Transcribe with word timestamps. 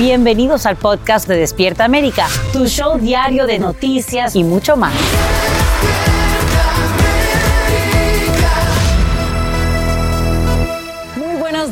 Bienvenidos 0.00 0.64
al 0.64 0.76
podcast 0.76 1.28
de 1.28 1.36
Despierta 1.36 1.84
América, 1.84 2.26
tu 2.54 2.66
show 2.66 2.98
diario 2.98 3.46
de 3.46 3.58
noticias 3.58 4.34
y 4.34 4.44
mucho 4.44 4.74
más. 4.74 4.94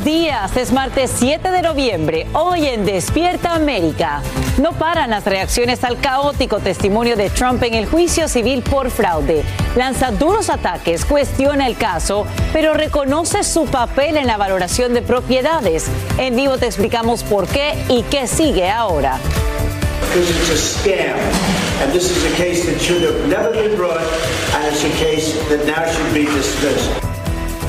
Días, 0.09 0.57
es 0.57 0.71
martes 0.71 1.11
7 1.19 1.51
de 1.51 1.61
noviembre, 1.61 2.25
hoy 2.33 2.65
en 2.65 2.83
Despierta 2.83 3.53
América. 3.53 4.23
No 4.57 4.71
paran 4.73 5.11
las 5.11 5.23
reacciones 5.23 5.83
al 5.83 5.99
caótico 5.99 6.57
testimonio 6.57 7.15
de 7.15 7.29
Trump 7.29 7.61
en 7.61 7.75
el 7.75 7.85
juicio 7.85 8.27
civil 8.27 8.63
por 8.63 8.89
fraude. 8.89 9.43
Lanza 9.75 10.09
duros 10.09 10.49
ataques, 10.49 11.05
cuestiona 11.05 11.67
el 11.67 11.77
caso, 11.77 12.25
pero 12.51 12.73
reconoce 12.73 13.43
su 13.43 13.65
papel 13.65 14.17
en 14.17 14.25
la 14.25 14.37
valoración 14.37 14.95
de 14.95 15.03
propiedades. 15.03 15.85
En 16.17 16.35
vivo 16.35 16.57
te 16.57 16.65
explicamos 16.65 17.21
por 17.21 17.47
qué 17.47 17.75
y 17.87 18.01
qué 18.01 18.25
sigue 18.25 18.67
ahora. 18.67 19.19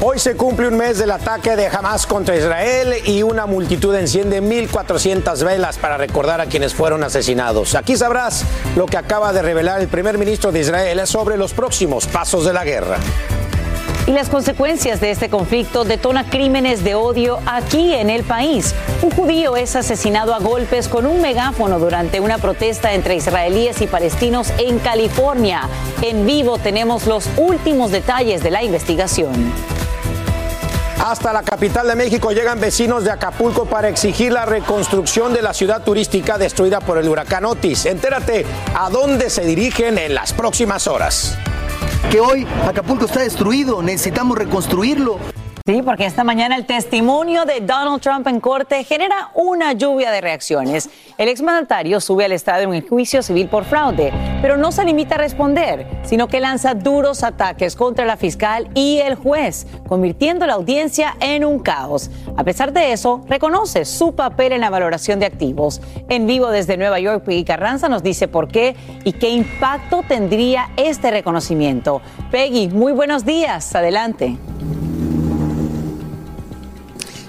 Hoy 0.03 0.19
se 0.19 0.35
cumple 0.35 0.67
un 0.67 0.79
mes 0.79 0.97
del 0.97 1.11
ataque 1.11 1.57
de 1.57 1.67
Hamas 1.67 2.07
contra 2.07 2.35
Israel 2.35 2.95
y 3.05 3.23
una 3.23 3.45
multitud 3.45 3.95
enciende 3.95 4.43
1.400 4.43 5.45
velas 5.45 5.77
para 5.77 5.99
recordar 5.99 6.41
a 6.41 6.47
quienes 6.47 6.73
fueron 6.73 7.05
asesinados. 7.05 7.75
Aquí 7.75 7.99
sabrás 7.99 8.45
lo 8.77 8.87
que 8.87 8.97
acaba 8.97 9.35
de 9.35 9.43
revelar 9.43 9.79
el 9.79 9.89
primer 9.89 10.17
ministro 10.17 10.53
de 10.53 10.61
Israel 10.61 11.07
sobre 11.07 11.37
los 11.37 11.53
próximos 11.53 12.07
pasos 12.07 12.47
de 12.47 12.55
la 12.55 12.65
guerra. 12.65 12.97
Y 14.07 14.13
las 14.13 14.31
consecuencias 14.31 15.03
de 15.03 15.11
este 15.11 15.29
conflicto 15.29 15.85
detona 15.85 16.31
crímenes 16.31 16.83
de 16.83 16.95
odio 16.95 17.39
aquí 17.45 17.93
en 17.93 18.09
el 18.09 18.25
país. 18.25 18.75
Un 19.03 19.11
judío 19.11 19.55
es 19.59 19.77
asesinado 19.77 20.35
a 20.35 20.39
golpes 20.39 20.89
con 20.89 21.05
un 21.05 21.21
megáfono 21.21 21.79
durante 21.79 22.21
una 22.21 22.39
protesta 22.39 22.95
entre 22.95 23.17
israelíes 23.17 23.83
y 23.83 23.87
palestinos 23.87 24.51
en 24.57 24.79
California. 24.79 25.69
En 26.01 26.25
vivo 26.25 26.57
tenemos 26.57 27.07
los 27.07 27.29
últimos 27.37 27.91
detalles 27.91 28.43
de 28.43 28.51
la 28.51 28.63
investigación. 28.63 29.53
Hasta 31.03 31.33
la 31.33 31.43
capital 31.43 31.89
de 31.89 31.97
México 31.97 32.31
llegan 32.31 32.61
vecinos 32.61 33.05
de 33.05 33.11
Acapulco 33.11 33.65
para 33.65 33.89
exigir 33.89 34.33
la 34.33 34.45
reconstrucción 34.45 35.33
de 35.33 35.41
la 35.41 35.55
ciudad 35.55 35.83
turística 35.83 36.37
destruida 36.37 36.81
por 36.81 36.99
el 36.99 37.09
huracán 37.09 37.47
Otis. 37.47 37.87
Entérate 37.87 38.45
a 38.75 38.91
dónde 38.91 39.31
se 39.31 39.43
dirigen 39.47 39.97
en 39.97 40.15
las 40.15 40.35
próximas 40.35 40.87
horas. 40.87 41.39
Que 42.11 42.21
hoy 42.21 42.47
Acapulco 42.67 43.07
está 43.07 43.21
destruido, 43.21 43.83
necesitamos 43.83 44.37
reconstruirlo. 44.37 45.19
Sí, 45.71 45.83
porque 45.83 46.05
esta 46.05 46.25
mañana 46.25 46.57
el 46.57 46.67
testimonio 46.67 47.45
de 47.45 47.61
Donald 47.61 48.01
Trump 48.01 48.27
en 48.27 48.41
corte 48.41 48.83
genera 48.83 49.31
una 49.35 49.73
lluvia 49.73 50.11
de 50.11 50.21
reacciones. 50.21 50.91
El 51.17 51.29
exmandatario 51.29 52.01
sube 52.01 52.25
al 52.25 52.33
estrado 52.33 52.65
en 52.65 52.75
el 52.75 52.89
juicio 52.89 53.23
civil 53.23 53.47
por 53.47 53.65
fraude, 53.65 54.13
pero 54.43 54.57
no 54.57 54.73
se 54.73 54.85
limita 54.85 55.15
a 55.15 55.19
responder, 55.19 55.87
sino 56.03 56.27
que 56.27 56.41
lanza 56.41 56.75
duros 56.75 57.23
ataques 57.23 57.77
contra 57.77 58.05
la 58.05 58.17
fiscal 58.17 58.69
y 58.75 58.99
el 58.99 59.15
juez, 59.15 59.69
convirtiendo 59.87 60.45
la 60.45 60.55
audiencia 60.55 61.17
en 61.21 61.45
un 61.45 61.61
caos. 61.61 62.11
A 62.37 62.43
pesar 62.43 62.73
de 62.73 62.91
eso, 62.91 63.25
reconoce 63.29 63.85
su 63.85 64.17
papel 64.17 64.51
en 64.51 64.63
la 64.63 64.71
valoración 64.71 65.21
de 65.21 65.27
activos. 65.27 65.81
En 66.09 66.27
vivo 66.27 66.51
desde 66.51 66.79
Nueva 66.79 66.99
York, 66.99 67.23
Peggy 67.23 67.45
Carranza 67.45 67.89
nos 67.89 68.03
dice 68.03 68.27
por 68.27 68.49
qué 68.49 68.75
y 69.05 69.13
qué 69.13 69.31
impacto 69.31 70.03
tendría 70.09 70.71
este 70.77 71.13
reconocimiento. 71.13 72.03
Peggy, 72.33 72.67
muy 72.67 72.91
buenos 72.91 73.25
días. 73.25 73.73
Adelante. 73.77 74.37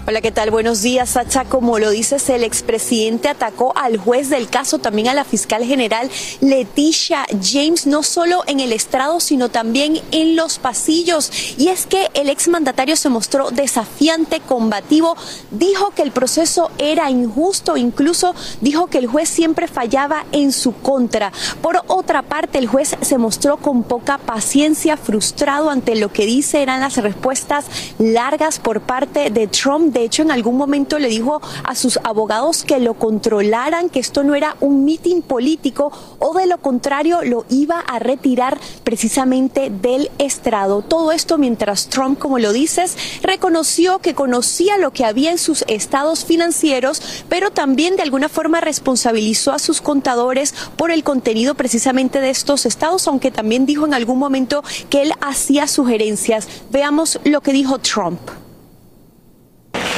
Hola, 0.07 0.19
¿qué 0.19 0.31
tal? 0.31 0.49
Buenos 0.49 0.81
días, 0.81 1.11
Sacha. 1.11 1.45
Como 1.45 1.77
lo 1.77 1.91
dices, 1.91 2.27
el 2.31 2.43
expresidente 2.43 3.29
atacó 3.29 3.71
al 3.77 3.97
juez 3.97 4.31
del 4.31 4.49
caso, 4.49 4.79
también 4.79 5.07
a 5.07 5.13
la 5.13 5.23
fiscal 5.23 5.63
general 5.63 6.09
Leticia 6.41 7.27
James, 7.39 7.85
no 7.85 8.01
solo 8.01 8.43
en 8.47 8.59
el 8.59 8.73
estrado, 8.73 9.19
sino 9.19 9.49
también 9.49 10.01
en 10.11 10.35
los 10.35 10.57
pasillos. 10.57 11.31
Y 11.59 11.67
es 11.67 11.85
que 11.85 12.09
el 12.15 12.29
exmandatario 12.29 12.95
se 12.95 13.09
mostró 13.09 13.51
desafiante, 13.51 14.39
combativo, 14.39 15.15
dijo 15.51 15.91
que 15.91 16.01
el 16.01 16.09
proceso 16.09 16.71
era 16.79 17.11
injusto, 17.11 17.77
incluso 17.77 18.33
dijo 18.59 18.87
que 18.87 18.97
el 18.97 19.05
juez 19.05 19.29
siempre 19.29 19.67
fallaba 19.67 20.25
en 20.31 20.51
su 20.51 20.73
contra. 20.73 21.31
Por 21.61 21.79
otra 21.85 22.23
parte, 22.23 22.57
el 22.57 22.65
juez 22.65 22.95
se 23.01 23.19
mostró 23.19 23.57
con 23.57 23.83
poca 23.83 24.17
paciencia, 24.17 24.97
frustrado 24.97 25.69
ante 25.69 25.95
lo 25.95 26.11
que 26.11 26.25
dice 26.25 26.63
eran 26.63 26.81
las 26.81 26.97
respuestas 26.97 27.65
largas 27.99 28.57
por 28.57 28.81
parte 28.81 29.29
de 29.29 29.45
Trump. 29.45 29.90
De 29.91 30.03
hecho, 30.03 30.21
en 30.21 30.31
algún 30.31 30.57
momento 30.57 30.99
le 30.99 31.09
dijo 31.09 31.41
a 31.63 31.75
sus 31.75 31.99
abogados 32.03 32.63
que 32.63 32.79
lo 32.79 32.93
controlaran, 32.93 33.89
que 33.89 33.99
esto 33.99 34.23
no 34.23 34.35
era 34.35 34.55
un 34.61 34.85
mitin 34.85 35.21
político 35.21 35.91
o 36.19 36.33
de 36.33 36.47
lo 36.47 36.57
contrario 36.59 37.19
lo 37.23 37.45
iba 37.49 37.79
a 37.79 37.99
retirar 37.99 38.59
precisamente 38.83 39.69
del 39.69 40.09
estrado. 40.17 40.81
Todo 40.81 41.11
esto 41.11 41.37
mientras 41.37 41.87
Trump, 41.87 42.19
como 42.19 42.39
lo 42.39 42.53
dices, 42.53 42.95
reconoció 43.21 43.99
que 43.99 44.15
conocía 44.15 44.77
lo 44.77 44.91
que 44.91 45.05
había 45.05 45.31
en 45.31 45.37
sus 45.37 45.63
estados 45.67 46.25
financieros, 46.25 47.23
pero 47.27 47.51
también 47.51 47.95
de 47.95 48.03
alguna 48.03 48.29
forma 48.29 48.61
responsabilizó 48.61 49.51
a 49.51 49.59
sus 49.59 49.81
contadores 49.81 50.53
por 50.77 50.91
el 50.91 51.03
contenido 51.03 51.55
precisamente 51.55 52.21
de 52.21 52.29
estos 52.29 52.65
estados, 52.65 53.07
aunque 53.07 53.31
también 53.31 53.65
dijo 53.65 53.85
en 53.85 53.93
algún 53.93 54.19
momento 54.19 54.63
que 54.89 55.01
él 55.01 55.13
hacía 55.21 55.67
sugerencias. 55.67 56.47
Veamos 56.71 57.19
lo 57.25 57.41
que 57.41 57.51
dijo 57.51 57.79
Trump. 57.79 58.21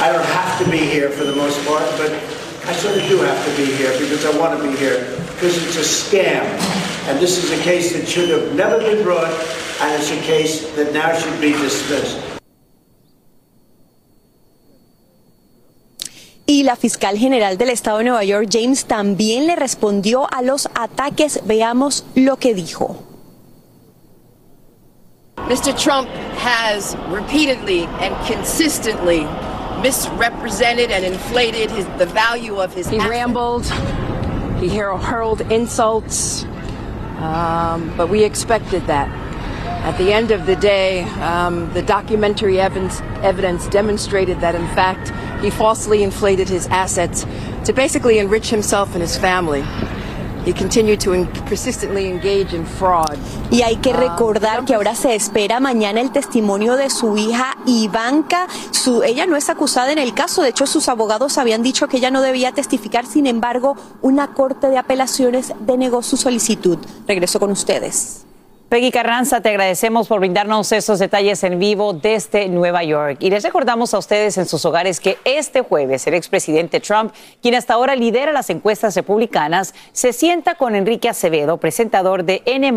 I 0.00 0.12
don't 0.12 0.24
have 0.24 0.64
to 0.64 0.70
be 0.70 0.78
here 0.78 1.10
for 1.10 1.24
the 1.24 1.34
most 1.36 1.64
part, 1.66 1.84
but 1.96 2.10
I 2.66 2.72
sort 2.72 2.96
of 2.96 3.06
do 3.08 3.18
have 3.18 3.44
to 3.44 3.56
be 3.56 3.72
here 3.76 3.92
because 3.98 4.24
I 4.24 4.36
want 4.38 4.58
to 4.58 4.62
be 4.66 4.76
here 4.76 5.00
because 5.34 5.56
it's 5.62 5.76
a 5.76 5.86
scam. 5.86 6.44
And 7.08 7.20
this 7.20 7.42
is 7.42 7.52
a 7.52 7.62
case 7.62 7.92
that 7.92 8.08
should 8.08 8.30
have 8.30 8.54
never 8.54 8.78
been 8.78 9.02
brought, 9.04 9.30
and 9.80 9.92
it's 9.94 10.10
a 10.10 10.20
case 10.22 10.74
that 10.74 10.92
now 10.92 11.12
should 11.16 11.40
be 11.40 11.52
dismissed. 11.52 12.18
Y 16.46 16.62
la 16.62 16.76
fiscal 16.76 17.18
general 17.18 17.56
del 17.56 17.70
estado 17.70 17.98
de 17.98 18.04
Nueva 18.04 18.24
York, 18.24 18.48
James, 18.50 18.84
también 18.86 19.46
le 19.46 19.56
respondió 19.56 20.26
a 20.30 20.42
los 20.42 20.68
ataques. 20.74 21.40
Veamos 21.44 22.04
lo 22.14 22.36
que 22.36 22.54
dijo. 22.54 23.02
Mr. 25.48 25.74
Trump 25.78 26.08
has 26.38 26.96
repeatedly 27.08 27.84
and 28.00 28.14
consistently 28.26 29.26
misrepresented 29.84 30.90
and 30.90 31.04
inflated 31.04 31.70
his, 31.70 31.84
the 31.98 32.06
value 32.06 32.56
of 32.56 32.72
his. 32.72 32.88
He 32.88 32.98
rambled. 32.98 33.66
He 34.58 34.68
hurled 34.70 35.42
insults. 35.52 36.44
Um, 37.18 37.94
but 37.94 38.08
we 38.08 38.24
expected 38.24 38.86
that. 38.86 39.08
At 39.84 39.98
the 39.98 40.10
end 40.10 40.30
of 40.30 40.46
the 40.46 40.56
day, 40.56 41.02
um, 41.20 41.70
the 41.74 41.82
documentary 41.82 42.58
evidence, 42.58 43.02
evidence 43.22 43.68
demonstrated 43.68 44.40
that, 44.40 44.54
in 44.54 44.66
fact, 44.68 45.12
he 45.44 45.50
falsely 45.50 46.02
inflated 46.02 46.48
his 46.48 46.66
assets 46.68 47.26
to 47.66 47.74
basically 47.74 48.18
enrich 48.18 48.48
himself 48.48 48.94
and 48.94 49.02
his 49.02 49.18
family. 49.18 49.60
Y 53.50 53.62
hay 53.62 53.76
que 53.76 53.92
recordar 53.92 54.64
que 54.64 54.74
ahora 54.74 54.94
se 54.94 55.14
espera 55.14 55.58
mañana 55.60 56.00
el 56.00 56.12
testimonio 56.12 56.76
de 56.76 56.90
su 56.90 57.16
hija 57.16 57.56
Ivanka. 57.66 58.46
Su, 58.70 59.02
ella 59.02 59.26
no 59.26 59.36
es 59.36 59.48
acusada 59.48 59.92
en 59.92 59.98
el 59.98 60.12
caso, 60.12 60.42
de 60.42 60.50
hecho 60.50 60.66
sus 60.66 60.88
abogados 60.88 61.38
habían 61.38 61.62
dicho 61.62 61.88
que 61.88 61.96
ella 61.96 62.10
no 62.10 62.20
debía 62.20 62.52
testificar, 62.52 63.06
sin 63.06 63.26
embargo, 63.26 63.76
una 64.02 64.34
corte 64.34 64.68
de 64.68 64.76
apelaciones 64.76 65.52
denegó 65.60 66.02
su 66.02 66.16
solicitud. 66.16 66.78
Regreso 67.06 67.40
con 67.40 67.50
ustedes. 67.50 68.24
Peggy 68.68 68.90
Carranza, 68.90 69.40
te 69.40 69.50
agradecemos 69.50 70.08
por 70.08 70.18
brindarnos 70.20 70.72
esos 70.72 70.98
detalles 70.98 71.44
en 71.44 71.58
vivo 71.58 71.92
desde 71.92 72.48
Nueva 72.48 72.82
York. 72.82 73.18
Y 73.20 73.30
les 73.30 73.44
recordamos 73.44 73.94
a 73.94 73.98
ustedes 73.98 74.36
en 74.38 74.46
sus 74.46 74.64
hogares 74.64 74.98
que 74.98 75.18
este 75.24 75.60
jueves 75.60 76.06
el 76.06 76.14
expresidente 76.14 76.80
Trump, 76.80 77.12
quien 77.40 77.54
hasta 77.54 77.74
ahora 77.74 77.94
lidera 77.94 78.32
las 78.32 78.50
encuestas 78.50 78.96
republicanas, 78.96 79.74
se 79.92 80.12
sienta 80.12 80.56
con 80.56 80.74
Enrique 80.74 81.08
Acevedo, 81.08 81.58
presentador 81.58 82.24
de 82.24 82.42
N, 82.46 82.74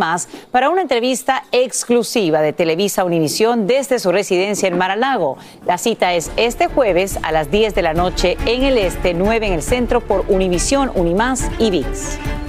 para 0.51 0.69
una 0.69 0.81
entrevista 0.81 1.43
exclusiva 1.51 2.41
de 2.41 2.53
Televisa 2.53 3.03
Univisión 3.03 3.65
desde 3.65 3.99
su 3.99 4.11
residencia 4.11 4.67
en 4.67 4.77
Mar-a-Lago. 4.77 5.37
La 5.65 5.77
cita 5.77 6.13
es 6.13 6.29
este 6.35 6.67
jueves 6.67 7.17
a 7.23 7.31
las 7.31 7.49
10 7.49 7.73
de 7.73 7.81
la 7.81 7.93
noche 7.93 8.37
en 8.45 8.63
el 8.63 8.77
este, 8.77 9.13
9 9.13 9.47
en 9.47 9.53
el 9.53 9.63
centro 9.63 10.01
por 10.01 10.25
Univisión, 10.27 10.91
Unimás 10.93 11.49
y 11.57 11.71
VIX. 11.71 12.46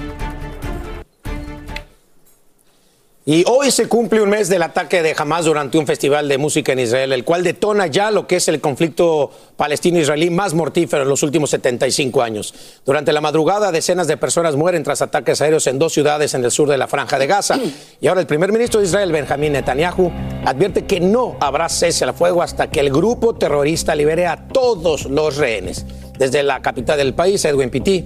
Y 3.31 3.43
hoy 3.45 3.69
se 3.69 3.87
cumple 3.87 4.23
un 4.23 4.29
mes 4.31 4.49
del 4.49 4.63
ataque 4.63 5.03
de 5.03 5.13
Hamas 5.15 5.45
durante 5.45 5.77
un 5.77 5.85
festival 5.85 6.27
de 6.27 6.39
música 6.39 6.71
en 6.71 6.79
Israel, 6.79 7.13
el 7.13 7.23
cual 7.23 7.43
detona 7.43 7.85
ya 7.85 8.09
lo 8.09 8.25
que 8.25 8.37
es 8.37 8.47
el 8.47 8.59
conflicto 8.59 9.29
palestino-israelí 9.55 10.31
más 10.31 10.55
mortífero 10.55 11.03
en 11.03 11.09
los 11.09 11.21
últimos 11.21 11.51
75 11.51 12.23
años. 12.23 12.55
Durante 12.83 13.13
la 13.13 13.21
madrugada, 13.21 13.71
decenas 13.71 14.07
de 14.07 14.17
personas 14.17 14.55
mueren 14.55 14.81
tras 14.81 15.03
ataques 15.03 15.41
aéreos 15.41 15.67
en 15.67 15.77
dos 15.77 15.93
ciudades 15.93 16.33
en 16.33 16.43
el 16.43 16.49
sur 16.49 16.67
de 16.67 16.79
la 16.79 16.87
Franja 16.87 17.19
de 17.19 17.27
Gaza. 17.27 17.59
Y 18.01 18.07
ahora 18.07 18.21
el 18.21 18.25
primer 18.25 18.51
ministro 18.51 18.79
de 18.79 18.87
Israel, 18.87 19.11
Benjamín 19.11 19.53
Netanyahu, 19.53 20.11
advierte 20.43 20.87
que 20.87 20.99
no 20.99 21.37
habrá 21.39 21.69
cese 21.69 22.05
al 22.05 22.15
fuego 22.15 22.41
hasta 22.41 22.71
que 22.71 22.79
el 22.79 22.89
grupo 22.89 23.35
terrorista 23.35 23.93
libere 23.93 24.25
a 24.25 24.47
todos 24.47 25.05
los 25.05 25.37
rehenes. 25.37 25.85
Desde 26.17 26.41
la 26.41 26.63
capital 26.63 26.97
del 26.97 27.13
país, 27.13 27.45
Edwin 27.45 27.69
Pitti 27.69 28.05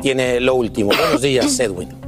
tiene 0.00 0.40
lo 0.40 0.54
último. 0.54 0.92
Buenos 0.96 1.20
días, 1.20 1.60
Edwin. 1.60 2.01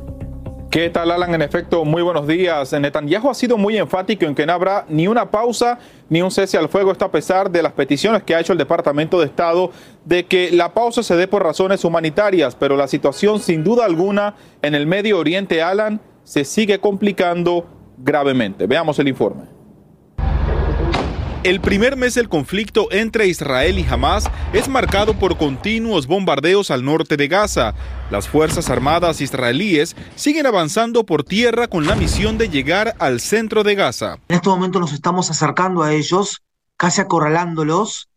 ¿Qué 0.74 0.90
tal, 0.90 1.12
Alan? 1.12 1.32
En 1.32 1.40
efecto, 1.40 1.84
muy 1.84 2.02
buenos 2.02 2.26
días. 2.26 2.72
Netanyahu 2.72 3.30
ha 3.30 3.34
sido 3.34 3.56
muy 3.56 3.76
enfático 3.76 4.24
en 4.24 4.34
que 4.34 4.44
no 4.44 4.54
habrá 4.54 4.84
ni 4.88 5.06
una 5.06 5.30
pausa 5.30 5.78
ni 6.08 6.20
un 6.20 6.32
cese 6.32 6.58
al 6.58 6.68
fuego. 6.68 6.90
Esto 6.90 7.04
a 7.04 7.12
pesar 7.12 7.48
de 7.48 7.62
las 7.62 7.74
peticiones 7.74 8.24
que 8.24 8.34
ha 8.34 8.40
hecho 8.40 8.50
el 8.50 8.58
Departamento 8.58 9.20
de 9.20 9.26
Estado 9.26 9.70
de 10.04 10.26
que 10.26 10.50
la 10.50 10.74
pausa 10.74 11.04
se 11.04 11.14
dé 11.14 11.28
por 11.28 11.44
razones 11.44 11.84
humanitarias. 11.84 12.56
Pero 12.56 12.76
la 12.76 12.88
situación, 12.88 13.38
sin 13.38 13.62
duda 13.62 13.84
alguna, 13.84 14.34
en 14.62 14.74
el 14.74 14.88
Medio 14.88 15.16
Oriente, 15.20 15.62
Alan, 15.62 16.00
se 16.24 16.44
sigue 16.44 16.80
complicando 16.80 17.68
gravemente. 17.96 18.66
Veamos 18.66 18.98
el 18.98 19.06
informe. 19.06 19.53
El 21.44 21.60
primer 21.60 21.98
mes 21.98 22.14
del 22.14 22.30
conflicto 22.30 22.88
entre 22.90 23.26
Israel 23.26 23.78
y 23.78 23.84
Hamas 23.84 24.30
es 24.54 24.66
marcado 24.66 25.18
por 25.18 25.36
continuos 25.36 26.06
bombardeos 26.06 26.70
al 26.70 26.86
norte 26.86 27.18
de 27.18 27.28
Gaza. 27.28 27.74
Las 28.10 28.26
Fuerzas 28.26 28.70
Armadas 28.70 29.20
israelíes 29.20 29.94
siguen 30.14 30.46
avanzando 30.46 31.04
por 31.04 31.22
tierra 31.22 31.68
con 31.68 31.86
la 31.86 31.96
misión 31.96 32.38
de 32.38 32.48
llegar 32.48 32.94
al 32.98 33.20
centro 33.20 33.62
de 33.62 33.74
Gaza. 33.74 34.16
En 34.28 34.36
este 34.36 34.48
momento 34.48 34.80
nos 34.80 34.94
estamos 34.94 35.30
acercando 35.30 35.82
a 35.82 35.92
ellos, 35.92 36.40
casi 36.78 37.02
acorralándolos 37.02 38.08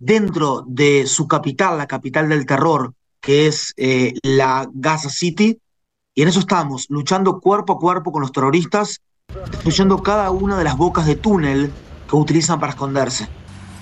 dentro 0.00 0.64
de 0.66 1.06
su 1.06 1.28
capital, 1.28 1.78
la 1.78 1.86
capital 1.86 2.28
del 2.30 2.46
terror, 2.46 2.94
que 3.20 3.46
es 3.46 3.74
eh, 3.76 4.12
la 4.24 4.68
Gaza 4.74 5.08
City. 5.08 5.60
Y 6.16 6.22
en 6.22 6.28
eso 6.28 6.40
estamos, 6.40 6.86
luchando 6.88 7.38
cuerpo 7.38 7.74
a 7.74 7.78
cuerpo 7.78 8.10
con 8.10 8.22
los 8.22 8.32
terroristas, 8.32 9.02
destruyendo 9.52 10.02
cada 10.02 10.32
una 10.32 10.58
de 10.58 10.64
las 10.64 10.76
bocas 10.76 11.06
de 11.06 11.14
túnel 11.14 11.70
que 12.12 12.16
utilizan 12.16 12.60
para 12.60 12.72
esconderse. 12.72 13.26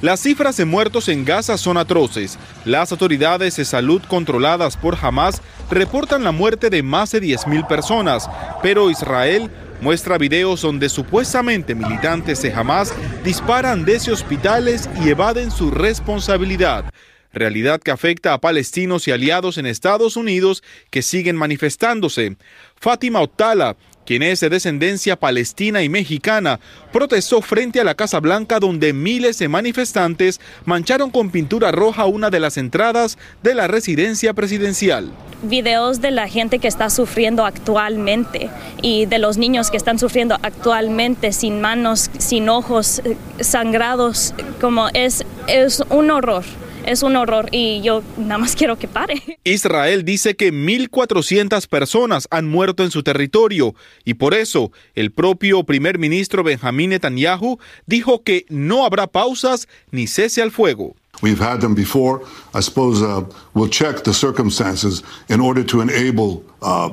Las 0.00 0.20
cifras 0.20 0.56
de 0.56 0.64
muertos 0.64 1.08
en 1.08 1.24
Gaza 1.24 1.58
son 1.58 1.76
atroces. 1.76 2.38
Las 2.64 2.92
autoridades 2.92 3.56
de 3.56 3.64
salud 3.64 4.00
controladas 4.06 4.76
por 4.76 4.96
Hamas 5.02 5.42
reportan 5.68 6.22
la 6.22 6.30
muerte 6.30 6.70
de 6.70 6.84
más 6.84 7.10
de 7.10 7.20
10.000 7.20 7.66
personas, 7.66 8.30
pero 8.62 8.88
Israel 8.88 9.50
muestra 9.80 10.16
videos 10.16 10.62
donde 10.62 10.88
supuestamente 10.88 11.74
militantes 11.74 12.40
de 12.40 12.54
Hamas 12.54 12.94
disparan 13.24 13.84
desde 13.84 14.12
hospitales 14.12 14.88
y 15.04 15.08
evaden 15.08 15.50
su 15.50 15.72
responsabilidad. 15.72 16.84
Realidad 17.32 17.80
que 17.80 17.90
afecta 17.92 18.32
a 18.32 18.40
palestinos 18.40 19.06
y 19.06 19.12
aliados 19.12 19.56
en 19.58 19.66
Estados 19.66 20.16
Unidos 20.16 20.62
que 20.90 21.02
siguen 21.02 21.36
manifestándose. 21.36 22.36
Fátima 22.74 23.20
Ottala, 23.20 23.76
quien 24.04 24.22
es 24.22 24.40
de 24.40 24.48
descendencia 24.48 25.16
palestina 25.16 25.82
y 25.82 25.88
mexicana, 25.88 26.60
protestó 26.92 27.42
frente 27.42 27.80
a 27.80 27.84
la 27.84 27.94
Casa 27.94 28.20
Blanca 28.20 28.58
donde 28.58 28.92
miles 28.92 29.38
de 29.38 29.48
manifestantes 29.48 30.40
mancharon 30.64 31.10
con 31.10 31.30
pintura 31.30 31.72
roja 31.72 32.06
una 32.06 32.30
de 32.30 32.40
las 32.40 32.56
entradas 32.56 33.18
de 33.42 33.54
la 33.54 33.68
residencia 33.68 34.34
presidencial. 34.34 35.10
Videos 35.42 36.00
de 36.00 36.10
la 36.10 36.28
gente 36.28 36.58
que 36.58 36.68
está 36.68 36.90
sufriendo 36.90 37.44
actualmente 37.46 38.50
y 38.82 39.06
de 39.06 39.18
los 39.18 39.38
niños 39.38 39.70
que 39.70 39.76
están 39.76 39.98
sufriendo 39.98 40.36
actualmente 40.42 41.32
sin 41.32 41.60
manos, 41.60 42.10
sin 42.18 42.48
ojos, 42.48 43.00
eh, 43.04 43.16
sangrados, 43.40 44.34
como 44.60 44.88
es, 44.92 45.24
es 45.46 45.82
un 45.88 46.10
horror 46.10 46.44
es 46.90 47.04
un 47.04 47.14
horror 47.14 47.48
y 47.52 47.80
yo 47.82 48.02
nada 48.16 48.38
más 48.38 48.56
quiero 48.56 48.76
que 48.76 48.88
pare. 48.88 49.38
Israel 49.44 50.04
dice 50.04 50.34
que 50.34 50.52
1.400 50.52 51.68
personas 51.68 52.26
han 52.30 52.48
muerto 52.48 52.82
en 52.82 52.90
su 52.90 53.02
territorio 53.02 53.74
y 54.04 54.14
por 54.14 54.34
eso 54.34 54.72
el 54.94 55.12
propio 55.12 55.62
primer 55.62 55.98
ministro 55.98 56.42
Benjamín 56.42 56.90
Netanyahu 56.90 57.58
dijo 57.86 58.22
que 58.24 58.44
no 58.48 58.84
habrá 58.84 59.06
pausas 59.06 59.68
ni 59.92 60.06
cese 60.06 60.42
al 60.42 60.50
fuego. 60.50 60.96
We've 61.22 61.40
had 61.40 61.60
them 61.60 61.74
before. 61.74 62.22
I 62.54 62.60
suppose 62.60 63.02
uh, 63.02 63.24
we'll 63.54 63.70
check 63.70 64.02
the 64.02 64.14
circumstances 64.14 65.02
in 65.28 65.40
order 65.40 65.64
to 65.66 65.82
enable 65.82 66.42
uh, 66.62 66.90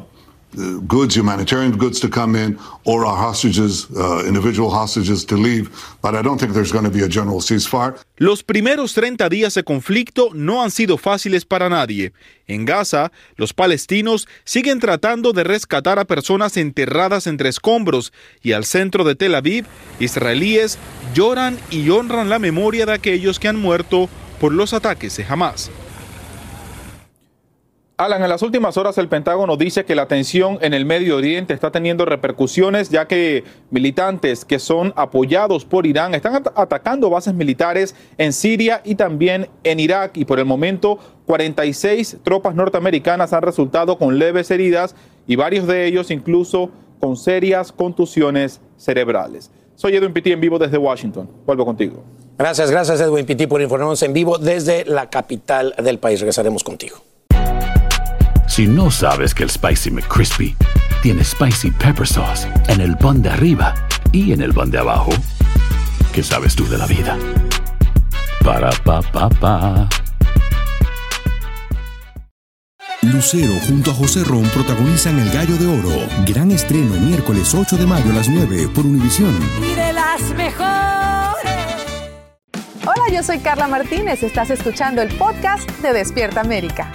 goods, 0.87 1.15
humanitarian 1.15 1.77
goods 1.77 1.99
to 1.99 2.09
come 2.09 2.35
in, 2.35 2.57
or 2.85 3.05
our 3.05 3.15
hostages, 3.15 3.87
uh, 3.95 4.23
individual 4.25 4.69
hostages 4.69 5.25
to 5.25 5.35
leave. 5.35 5.69
But 6.01 6.15
I 6.15 6.21
don't 6.21 6.39
think 6.39 6.53
there's 6.53 6.71
going 6.71 6.85
to 6.85 6.91
be 6.91 7.03
a 7.03 7.09
general 7.09 7.41
ceasefire. 7.41 7.95
Los 8.17 8.43
primeros 8.43 8.93
30 8.93 9.29
días 9.29 9.53
de 9.53 9.63
conflicto 9.63 10.29
no 10.33 10.63
han 10.63 10.71
sido 10.71 10.97
fáciles 10.97 11.45
para 11.45 11.69
nadie. 11.69 12.13
En 12.47 12.65
Gaza, 12.65 13.11
los 13.35 13.53
palestinos 13.53 14.27
siguen 14.43 14.79
tratando 14.79 15.33
de 15.33 15.43
rescatar 15.43 15.99
a 15.99 16.05
personas 16.05 16.57
enterradas 16.57 17.27
entre 17.27 17.49
escombros 17.49 18.13
y 18.41 18.53
al 18.53 18.65
centro 18.65 19.03
de 19.03 19.15
Tel 19.15 19.35
Aviv, 19.35 19.65
israelíes 19.99 20.79
lloran 21.13 21.57
y 21.69 21.89
honran 21.89 22.29
la 22.29 22.39
memoria 22.39 22.85
de 22.85 22.93
aquellos 22.93 23.39
que 23.39 23.47
han 23.47 23.59
muerto 23.59 24.09
por 24.39 24.53
los 24.53 24.73
ataques 24.73 25.17
de 25.17 25.25
Hamas. 25.25 25.69
Alan, 27.99 28.21
en 28.21 28.29
las 28.29 28.43
últimas 28.43 28.77
horas 28.77 28.95
el 28.99 29.07
Pentágono 29.07 29.57
dice 29.57 29.83
que 29.83 29.95
la 29.95 30.07
tensión 30.07 30.59
en 30.61 30.75
el 30.75 30.85
Medio 30.85 31.17
Oriente 31.17 31.55
está 31.55 31.71
teniendo 31.71 32.05
repercusiones 32.05 32.91
ya 32.91 33.07
que 33.07 33.43
militantes 33.71 34.45
que 34.45 34.59
son 34.59 34.93
apoyados 34.95 35.65
por 35.65 35.87
Irán 35.87 36.13
están 36.13 36.35
at 36.35 36.47
atacando 36.55 37.09
bases 37.09 37.33
militares 37.33 37.95
en 38.19 38.33
Siria 38.33 38.81
y 38.85 38.93
también 38.93 39.49
en 39.63 39.79
Irak 39.79 40.15
y 40.15 40.25
por 40.25 40.37
el 40.37 40.45
momento 40.45 40.99
46 41.25 42.17
tropas 42.21 42.53
norteamericanas 42.53 43.33
han 43.33 43.41
resultado 43.41 43.97
con 43.97 44.19
leves 44.19 44.51
heridas 44.51 44.95
y 45.25 45.35
varios 45.35 45.65
de 45.65 45.87
ellos 45.87 46.11
incluso 46.11 46.69
con 46.99 47.17
serias 47.17 47.71
contusiones 47.71 48.61
cerebrales. 48.77 49.49
Soy 49.73 49.95
Edwin 49.95 50.13
Pitti 50.13 50.33
en 50.33 50.39
vivo 50.39 50.59
desde 50.59 50.77
Washington. 50.77 51.27
Vuelvo 51.47 51.65
contigo. 51.65 52.03
Gracias, 52.37 52.69
gracias 52.69 53.01
Edwin 53.01 53.25
Pitti 53.25 53.47
por 53.47 53.59
informarnos 53.59 54.03
en 54.03 54.13
vivo 54.13 54.37
desde 54.37 54.85
la 54.85 55.09
capital 55.09 55.73
del 55.83 55.97
país. 55.97 56.19
Regresaremos 56.19 56.63
contigo. 56.63 56.97
Si 58.57 58.65
no 58.65 58.89
sabes 58.89 59.35
que 59.35 59.43
el 59.43 59.51
Spicy 59.51 59.91
McCrispy 59.91 60.55
tiene 61.03 61.23
Spicy 61.23 61.69
Pepper 61.69 62.07
Sauce 62.07 62.47
en 62.69 62.81
el 62.81 62.97
pan 62.97 63.21
de 63.21 63.29
arriba 63.29 63.75
y 64.11 64.31
en 64.31 64.41
el 64.41 64.51
pan 64.51 64.71
de 64.71 64.79
abajo, 64.79 65.11
¿qué 66.11 66.23
sabes 66.23 66.55
tú 66.55 66.67
de 66.67 66.79
la 66.79 66.87
vida? 66.87 67.19
Para, 68.43 68.71
pa, 68.83 69.03
pa, 69.03 69.29
pa. 69.29 69.87
Lucero 73.03 73.53
junto 73.67 73.91
a 73.91 73.93
José 73.93 74.23
Ron 74.23 74.45
protagonizan 74.45 75.19
El 75.19 75.29
Gallo 75.29 75.55
de 75.57 75.67
Oro. 75.67 76.07
Gran 76.25 76.49
estreno 76.49 76.95
miércoles 76.95 77.53
8 77.53 77.77
de 77.77 77.85
mayo 77.85 78.09
a 78.09 78.15
las 78.15 78.27
9 78.27 78.69
por 78.73 78.87
Univisión. 78.87 79.37
Y 79.61 79.75
de 79.75 79.93
las 79.93 80.21
mejores. 80.35 80.65
Hola, 82.81 83.13
yo 83.13 83.21
soy 83.21 83.37
Carla 83.37 83.67
Martínez. 83.67 84.23
Estás 84.23 84.49
escuchando 84.49 85.03
el 85.03 85.09
podcast 85.09 85.69
de 85.83 85.93
Despierta 85.93 86.41
América. 86.41 86.91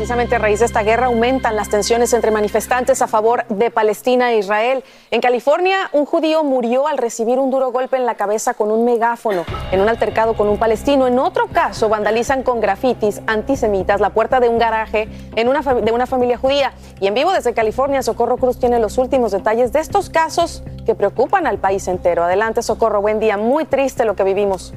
Precisamente 0.00 0.36
a 0.36 0.38
raíz 0.38 0.60
de 0.60 0.64
esta 0.64 0.82
guerra 0.82 1.08
aumentan 1.08 1.56
las 1.56 1.68
tensiones 1.68 2.14
entre 2.14 2.30
manifestantes 2.30 3.02
a 3.02 3.06
favor 3.06 3.44
de 3.48 3.70
Palestina 3.70 4.32
e 4.32 4.38
Israel. 4.38 4.82
En 5.10 5.20
California, 5.20 5.76
un 5.92 6.06
judío 6.06 6.42
murió 6.42 6.88
al 6.88 6.96
recibir 6.96 7.38
un 7.38 7.50
duro 7.50 7.70
golpe 7.70 7.98
en 7.98 8.06
la 8.06 8.14
cabeza 8.14 8.54
con 8.54 8.70
un 8.70 8.86
megáfono 8.86 9.44
en 9.70 9.78
un 9.78 9.90
altercado 9.90 10.38
con 10.38 10.48
un 10.48 10.56
palestino. 10.56 11.06
En 11.06 11.18
otro 11.18 11.48
caso, 11.48 11.90
vandalizan 11.90 12.42
con 12.42 12.62
grafitis 12.62 13.20
antisemitas 13.26 14.00
la 14.00 14.08
puerta 14.08 14.40
de 14.40 14.48
un 14.48 14.58
garaje 14.58 15.06
en 15.36 15.50
una 15.50 15.60
de 15.60 15.92
una 15.92 16.06
familia 16.06 16.38
judía. 16.38 16.72
Y 16.98 17.06
en 17.06 17.12
vivo 17.12 17.30
desde 17.32 17.52
California, 17.52 18.02
Socorro 18.02 18.38
Cruz 18.38 18.58
tiene 18.58 18.78
los 18.78 18.96
últimos 18.96 19.32
detalles 19.32 19.70
de 19.70 19.80
estos 19.80 20.08
casos 20.08 20.62
que 20.86 20.94
preocupan 20.94 21.46
al 21.46 21.58
país 21.58 21.86
entero. 21.88 22.24
Adelante, 22.24 22.62
Socorro. 22.62 23.02
Buen 23.02 23.20
día. 23.20 23.36
Muy 23.36 23.66
triste 23.66 24.06
lo 24.06 24.16
que 24.16 24.24
vivimos. 24.24 24.72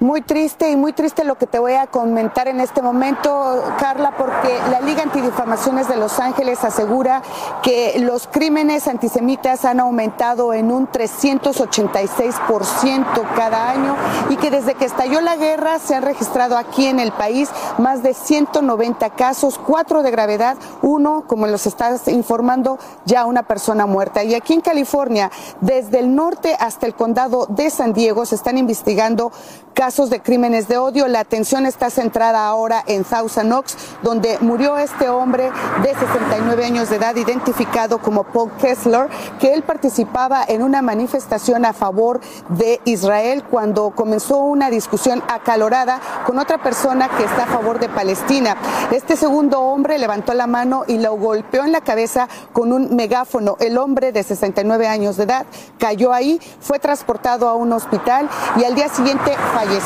Muy 0.00 0.22
triste 0.22 0.70
y 0.70 0.76
muy 0.76 0.92
triste 0.92 1.24
lo 1.24 1.38
que 1.38 1.48
te 1.48 1.58
voy 1.58 1.72
a 1.72 1.88
comentar 1.88 2.46
en 2.46 2.60
este 2.60 2.82
momento, 2.82 3.64
Carla, 3.80 4.16
porque 4.16 4.56
la 4.70 4.80
Liga 4.80 5.02
Antidifamaciones 5.02 5.88
de 5.88 5.96
Los 5.96 6.20
Ángeles 6.20 6.62
asegura 6.62 7.20
que 7.64 7.98
los 7.98 8.28
crímenes 8.28 8.86
antisemitas 8.86 9.64
han 9.64 9.80
aumentado 9.80 10.54
en 10.54 10.70
un 10.70 10.86
386% 10.86 13.04
cada 13.34 13.70
año 13.70 13.96
y 14.30 14.36
que 14.36 14.52
desde 14.52 14.76
que 14.76 14.84
estalló 14.84 15.20
la 15.20 15.34
guerra 15.34 15.80
se 15.80 15.96
han 15.96 16.04
registrado 16.04 16.56
aquí 16.56 16.86
en 16.86 17.00
el 17.00 17.10
país 17.10 17.50
más 17.78 18.04
de 18.04 18.14
190 18.14 19.10
casos, 19.10 19.58
cuatro 19.58 20.04
de 20.04 20.12
gravedad, 20.12 20.56
uno, 20.80 21.24
como 21.26 21.48
los 21.48 21.66
estás 21.66 22.06
informando, 22.06 22.78
ya 23.04 23.26
una 23.26 23.42
persona 23.42 23.84
muerta. 23.86 24.22
Y 24.22 24.36
aquí 24.36 24.54
en 24.54 24.60
California, 24.60 25.32
desde 25.60 25.98
el 25.98 26.14
norte 26.14 26.56
hasta 26.60 26.86
el 26.86 26.94
condado 26.94 27.46
de 27.46 27.68
San 27.68 27.94
Diego, 27.94 28.26
se 28.26 28.36
están 28.36 28.58
investigando 28.58 29.32
casos 29.74 29.87
de 29.88 30.20
crímenes 30.20 30.68
de 30.68 30.76
odio. 30.76 31.08
La 31.08 31.20
atención 31.20 31.64
está 31.64 31.88
centrada 31.88 32.46
ahora 32.46 32.84
en 32.86 33.04
Thousand 33.04 33.64
donde 34.02 34.36
murió 34.42 34.76
este 34.76 35.08
hombre 35.08 35.50
de 35.82 35.94
69 35.94 36.62
años 36.62 36.90
de 36.90 36.96
edad, 36.96 37.16
identificado 37.16 37.96
como 37.96 38.24
Paul 38.24 38.52
Kessler, 38.60 39.08
que 39.40 39.54
él 39.54 39.62
participaba 39.62 40.44
en 40.46 40.62
una 40.62 40.82
manifestación 40.82 41.64
a 41.64 41.72
favor 41.72 42.20
de 42.50 42.82
Israel 42.84 43.44
cuando 43.50 43.90
comenzó 43.90 44.36
una 44.40 44.68
discusión 44.68 45.22
acalorada 45.26 46.00
con 46.26 46.38
otra 46.38 46.58
persona 46.58 47.08
que 47.08 47.24
está 47.24 47.44
a 47.44 47.46
favor 47.46 47.78
de 47.78 47.88
Palestina. 47.88 48.58
Este 48.92 49.16
segundo 49.16 49.62
hombre 49.62 49.98
levantó 49.98 50.34
la 50.34 50.46
mano 50.46 50.84
y 50.86 50.98
lo 50.98 51.16
golpeó 51.16 51.64
en 51.64 51.72
la 51.72 51.80
cabeza 51.80 52.28
con 52.52 52.74
un 52.74 52.94
megáfono. 52.94 53.56
El 53.58 53.78
hombre 53.78 54.12
de 54.12 54.22
69 54.22 54.86
años 54.86 55.16
de 55.16 55.24
edad 55.24 55.46
cayó 55.78 56.12
ahí, 56.12 56.38
fue 56.60 56.78
transportado 56.78 57.48
a 57.48 57.54
un 57.54 57.72
hospital 57.72 58.28
y 58.56 58.64
al 58.64 58.74
día 58.74 58.90
siguiente 58.90 59.34
falleció 59.54 59.77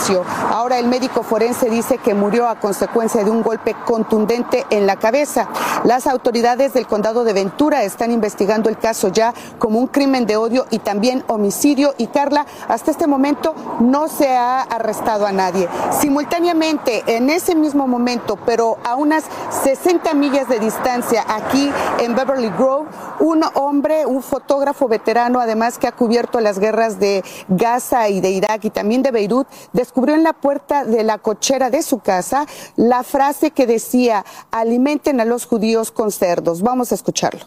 Ahora 0.50 0.78
el 0.78 0.88
médico 0.88 1.22
forense 1.22 1.68
dice 1.68 1.98
que 1.98 2.14
murió 2.14 2.48
a 2.48 2.58
consecuencia 2.58 3.24
de 3.24 3.30
un 3.30 3.42
golpe 3.42 3.74
contundente 3.84 4.64
en 4.70 4.86
la 4.86 4.96
cabeza. 4.96 5.48
Las 5.84 6.06
autoridades 6.06 6.72
del 6.72 6.86
condado 6.86 7.24
de 7.24 7.32
Ventura 7.32 7.82
están 7.82 8.10
investigando 8.10 8.70
el 8.70 8.78
caso 8.78 9.08
ya 9.08 9.34
como 9.58 9.78
un 9.78 9.86
crimen 9.86 10.24
de 10.26 10.36
odio 10.36 10.66
y 10.70 10.78
también 10.78 11.24
homicidio. 11.26 11.94
Y 11.98 12.06
Carla, 12.06 12.46
hasta 12.68 12.90
este 12.90 13.06
momento 13.06 13.54
no 13.80 14.08
se 14.08 14.34
ha 14.34 14.62
arrestado 14.62 15.26
a 15.26 15.32
nadie. 15.32 15.68
Simultáneamente, 16.00 17.02
en 17.06 17.28
ese 17.28 17.54
mismo 17.54 17.86
momento, 17.86 18.38
pero 18.46 18.78
a 18.84 18.94
unas 18.94 19.24
60 19.62 20.14
millas 20.14 20.48
de 20.48 20.58
distancia, 20.58 21.24
aquí 21.28 21.70
en 22.00 22.14
Beverly 22.14 22.50
Grove, 22.50 22.88
un 23.20 23.44
hombre, 23.54 24.06
un 24.06 24.22
fotógrafo 24.22 24.88
veterano, 24.88 25.40
además 25.40 25.78
que 25.78 25.86
ha 25.86 25.92
cubierto 25.92 26.40
las 26.40 26.58
guerras 26.58 26.98
de 26.98 27.22
Gaza 27.48 28.08
y 28.08 28.20
de 28.20 28.30
Irak 28.30 28.64
y 28.64 28.70
también 28.70 29.02
de 29.02 29.10
Beirut, 29.10 29.46
descubrió 29.82 30.14
en 30.14 30.22
la 30.22 30.32
puerta 30.32 30.84
de 30.84 31.02
la 31.02 31.18
cochera 31.18 31.70
de 31.70 31.82
su 31.82 31.98
casa 31.98 32.46
la 32.76 33.02
frase 33.02 33.50
que 33.50 33.66
decía, 33.66 34.24
alimenten 34.50 35.20
a 35.20 35.24
los 35.24 35.44
judíos 35.44 35.90
con 35.90 36.10
cerdos. 36.10 36.62
Vamos 36.62 36.92
a 36.92 36.94
escucharlo. 36.94 37.46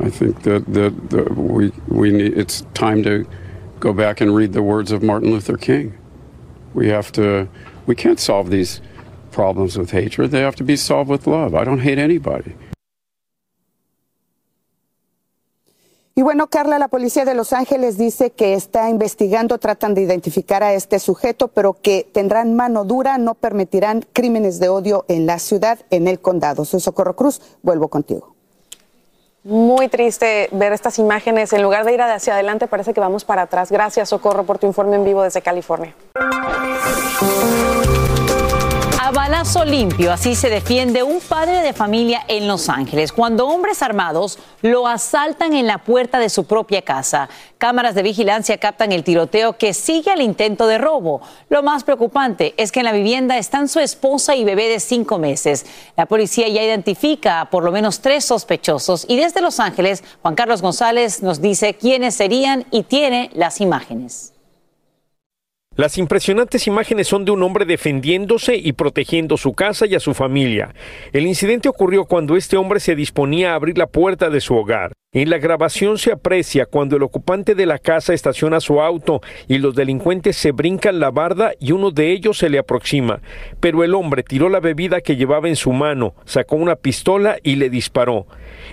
I 0.00 0.10
think 0.10 0.42
that, 0.42 0.64
that, 0.74 0.92
that 1.10 1.36
we, 1.36 1.72
we 1.88 2.10
need, 2.10 2.36
it's 2.36 2.62
time 2.74 3.02
to 3.04 3.24
go 3.80 3.92
back 3.92 4.20
and 4.20 4.34
read 4.34 4.52
the 4.52 4.62
words 4.62 4.92
of 4.92 5.02
Martin 5.02 5.30
Luther 5.30 5.56
King. 5.56 5.94
We 6.74 6.88
have 6.88 7.10
to, 7.12 7.48
we 7.86 7.94
can't 7.94 8.18
solve 8.18 8.50
these 8.50 8.80
problems 9.30 9.78
with 9.78 9.92
hatred. 9.92 10.30
They 10.30 10.40
have 10.40 10.56
to 10.56 10.64
be 10.64 10.76
solved 10.76 11.08
with 11.08 11.26
love. 11.26 11.54
I 11.54 11.64
don't 11.64 11.80
hate 11.80 11.98
anybody. 11.98 12.54
Y 16.16 16.22
bueno, 16.22 16.46
Carla, 16.46 16.78
la 16.78 16.86
policía 16.86 17.24
de 17.24 17.34
Los 17.34 17.52
Ángeles 17.52 17.98
dice 17.98 18.30
que 18.30 18.54
está 18.54 18.88
investigando, 18.88 19.58
tratan 19.58 19.94
de 19.94 20.02
identificar 20.02 20.62
a 20.62 20.72
este 20.72 21.00
sujeto, 21.00 21.48
pero 21.48 21.72
que 21.74 22.08
tendrán 22.12 22.54
mano 22.54 22.84
dura, 22.84 23.18
no 23.18 23.34
permitirán 23.34 24.06
crímenes 24.12 24.60
de 24.60 24.68
odio 24.68 25.04
en 25.08 25.26
la 25.26 25.40
ciudad, 25.40 25.80
en 25.90 26.06
el 26.06 26.20
condado. 26.20 26.64
Soy 26.64 26.78
Socorro 26.78 27.16
Cruz, 27.16 27.42
vuelvo 27.62 27.88
contigo. 27.88 28.32
Muy 29.42 29.88
triste 29.88 30.48
ver 30.52 30.72
estas 30.72 31.00
imágenes. 31.00 31.52
En 31.52 31.62
lugar 31.62 31.84
de 31.84 31.94
ir 31.94 32.00
hacia 32.00 32.34
adelante, 32.34 32.68
parece 32.68 32.94
que 32.94 33.00
vamos 33.00 33.24
para 33.24 33.42
atrás. 33.42 33.72
Gracias, 33.72 34.08
Socorro, 34.08 34.44
por 34.44 34.58
tu 34.58 34.68
informe 34.68 34.94
en 34.94 35.04
vivo 35.04 35.22
desde 35.24 35.42
California. 35.42 35.96
Balazo 39.14 39.64
limpio, 39.64 40.12
así 40.12 40.34
se 40.34 40.50
defiende 40.50 41.04
un 41.04 41.20
padre 41.20 41.62
de 41.62 41.72
familia 41.72 42.22
en 42.26 42.48
Los 42.48 42.68
Ángeles 42.68 43.12
cuando 43.12 43.46
hombres 43.46 43.80
armados 43.80 44.40
lo 44.60 44.88
asaltan 44.88 45.54
en 45.54 45.68
la 45.68 45.78
puerta 45.78 46.18
de 46.18 46.28
su 46.28 46.46
propia 46.46 46.82
casa. 46.82 47.28
Cámaras 47.56 47.94
de 47.94 48.02
vigilancia 48.02 48.58
captan 48.58 48.90
el 48.90 49.04
tiroteo 49.04 49.56
que 49.56 49.72
sigue 49.72 50.10
al 50.10 50.20
intento 50.20 50.66
de 50.66 50.78
robo. 50.78 51.20
Lo 51.48 51.62
más 51.62 51.84
preocupante 51.84 52.54
es 52.56 52.72
que 52.72 52.80
en 52.80 52.86
la 52.86 52.92
vivienda 52.92 53.38
están 53.38 53.68
su 53.68 53.78
esposa 53.78 54.34
y 54.34 54.42
bebé 54.42 54.68
de 54.68 54.80
cinco 54.80 55.16
meses. 55.18 55.64
La 55.96 56.06
policía 56.06 56.48
ya 56.48 56.64
identifica 56.64 57.40
a 57.40 57.50
por 57.50 57.62
lo 57.62 57.70
menos 57.70 58.00
tres 58.00 58.24
sospechosos 58.24 59.06
y 59.08 59.16
desde 59.16 59.40
Los 59.40 59.60
Ángeles, 59.60 60.02
Juan 60.22 60.34
Carlos 60.34 60.60
González 60.60 61.22
nos 61.22 61.40
dice 61.40 61.74
quiénes 61.74 62.16
serían 62.16 62.66
y 62.72 62.82
tiene 62.82 63.30
las 63.32 63.60
imágenes. 63.60 64.33
Las 65.76 65.98
impresionantes 65.98 66.68
imágenes 66.68 67.08
son 67.08 67.24
de 67.24 67.32
un 67.32 67.42
hombre 67.42 67.64
defendiéndose 67.64 68.54
y 68.54 68.74
protegiendo 68.74 69.36
su 69.36 69.54
casa 69.54 69.86
y 69.86 69.96
a 69.96 70.00
su 70.00 70.14
familia. 70.14 70.72
El 71.12 71.26
incidente 71.26 71.68
ocurrió 71.68 72.04
cuando 72.04 72.36
este 72.36 72.56
hombre 72.56 72.78
se 72.78 72.94
disponía 72.94 73.52
a 73.52 73.54
abrir 73.56 73.76
la 73.76 73.88
puerta 73.88 74.30
de 74.30 74.40
su 74.40 74.54
hogar. 74.54 74.92
En 75.12 75.30
la 75.30 75.38
grabación 75.38 75.98
se 75.98 76.12
aprecia 76.12 76.66
cuando 76.66 76.96
el 76.96 77.02
ocupante 77.02 77.56
de 77.56 77.66
la 77.66 77.80
casa 77.80 78.14
estaciona 78.14 78.60
su 78.60 78.80
auto 78.80 79.20
y 79.48 79.58
los 79.58 79.74
delincuentes 79.74 80.36
se 80.36 80.52
brincan 80.52 81.00
la 81.00 81.10
barda 81.10 81.52
y 81.58 81.72
uno 81.72 81.90
de 81.90 82.12
ellos 82.12 82.38
se 82.38 82.50
le 82.50 82.58
aproxima. 82.58 83.20
Pero 83.58 83.82
el 83.82 83.94
hombre 83.94 84.22
tiró 84.22 84.48
la 84.48 84.60
bebida 84.60 85.00
que 85.00 85.16
llevaba 85.16 85.48
en 85.48 85.56
su 85.56 85.72
mano, 85.72 86.14
sacó 86.24 86.54
una 86.54 86.76
pistola 86.76 87.38
y 87.42 87.56
le 87.56 87.68
disparó. 87.68 88.28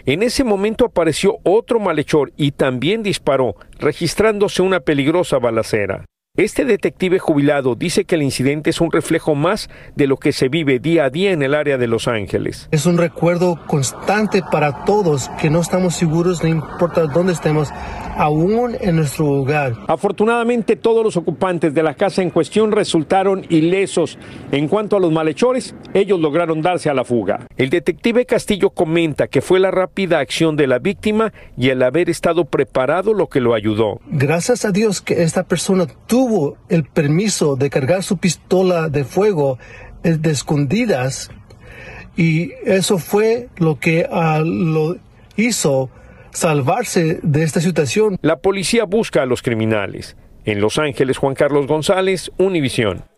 En 0.06 0.22
ese 0.22 0.44
momento 0.44 0.86
apareció 0.86 1.38
otro 1.44 1.80
malhechor 1.80 2.32
y 2.38 2.52
también 2.52 3.02
disparó, 3.02 3.56
registrándose 3.80 4.62
una 4.62 4.82
peligrosa 4.82 5.40
balacera. 5.40 6.06
Este 6.38 6.64
detective 6.64 7.20
jubilado 7.20 7.76
dice 7.76 8.06
que 8.06 8.16
el 8.16 8.22
incidente 8.22 8.70
es 8.70 8.80
un 8.80 8.90
reflejo 8.90 9.36
más 9.36 9.70
de 9.98 10.08
lo 10.08 10.16
que 10.16 10.32
se 10.32 10.48
vive 10.48 10.80
día 10.80 11.04
a 11.04 11.10
día 11.10 11.34
en 11.34 11.44
el 11.44 11.54
área 11.54 11.78
de 11.78 11.88
Los 11.88 12.08
Ángeles. 12.08 12.70
Es 12.72 12.86
un 12.86 12.98
recuerdo 12.98 13.60
constante 13.68 14.42
para 14.50 14.86
todos 14.86 15.30
que 15.42 15.50
no 15.50 15.60
estamos 15.60 15.94
seguros, 15.94 16.42
no 16.42 16.48
importa 16.48 17.06
dónde 17.08 17.34
estemos, 17.34 17.68
aún 18.16 18.78
en 18.80 18.96
nuestro 18.96 19.28
hogar. 19.28 19.76
Afortunadamente 19.90 20.78
todos 20.78 21.04
los 21.04 21.18
ocupantes 21.18 21.74
de 21.74 21.84
la 21.84 21.96
casa 21.96 22.22
en 22.22 22.30
cuestión 22.30 22.72
resultaron 22.72 23.46
ilesos. 23.50 24.18
En 24.54 24.70
cuanto 24.70 24.96
a 24.96 25.02
los 25.02 25.12
malhechores, 25.12 25.76
ellos 25.94 26.22
lograron 26.22 26.62
darse 26.62 26.90
a 26.90 26.94
la 26.94 27.04
fuga. 27.04 27.46
El 27.58 27.70
detective 27.70 28.26
Castillo 28.26 28.70
comenta 28.70 29.28
que 29.28 29.42
fue 29.42 29.60
la 29.60 29.70
rápida 29.70 30.20
acción 30.20 30.56
de 30.56 30.68
la 30.68 30.80
víctima 30.80 31.34
y 31.58 31.72
el 31.72 31.84
haber 31.84 32.10
estado 32.10 32.46
preparado 32.46 33.14
lo 33.14 33.28
que 33.28 33.42
lo 33.42 33.54
ayudó. 33.54 34.00
Gracias 34.08 34.64
a 34.64 34.72
Dios 34.72 35.02
que 35.02 35.24
esta 35.24 35.44
persona 35.44 35.88
tuvo 36.08 36.21
el 36.70 36.84
permiso 36.84 37.56
de 37.56 37.70
cargar 37.70 38.04
su 38.04 38.18
pistola 38.18 38.90
de 38.90 39.04
fuego 39.04 39.58
eh, 40.04 40.18
de 40.20 40.32
escondidas 40.32 41.30
y 42.16 42.52
eso 42.66 42.98
fue 42.98 43.48
lo 43.58 43.80
que 43.80 44.08
uh, 44.12 44.44
lo 44.44 44.98
hizo 45.38 45.90
salvarse 46.32 47.20
de 47.24 47.44
esta 47.44 47.62
situación. 47.62 48.18
La 48.22 48.38
policía 48.38 48.86
busca 48.86 49.24
a 49.24 49.26
los 49.26 49.42
criminales. 49.42 50.18
En 50.44 50.60
Los 50.60 50.80
Ángeles, 50.80 51.18
Juan 51.18 51.36
Carlos 51.36 51.68
González, 51.68 52.32
Univisión. 52.38 53.11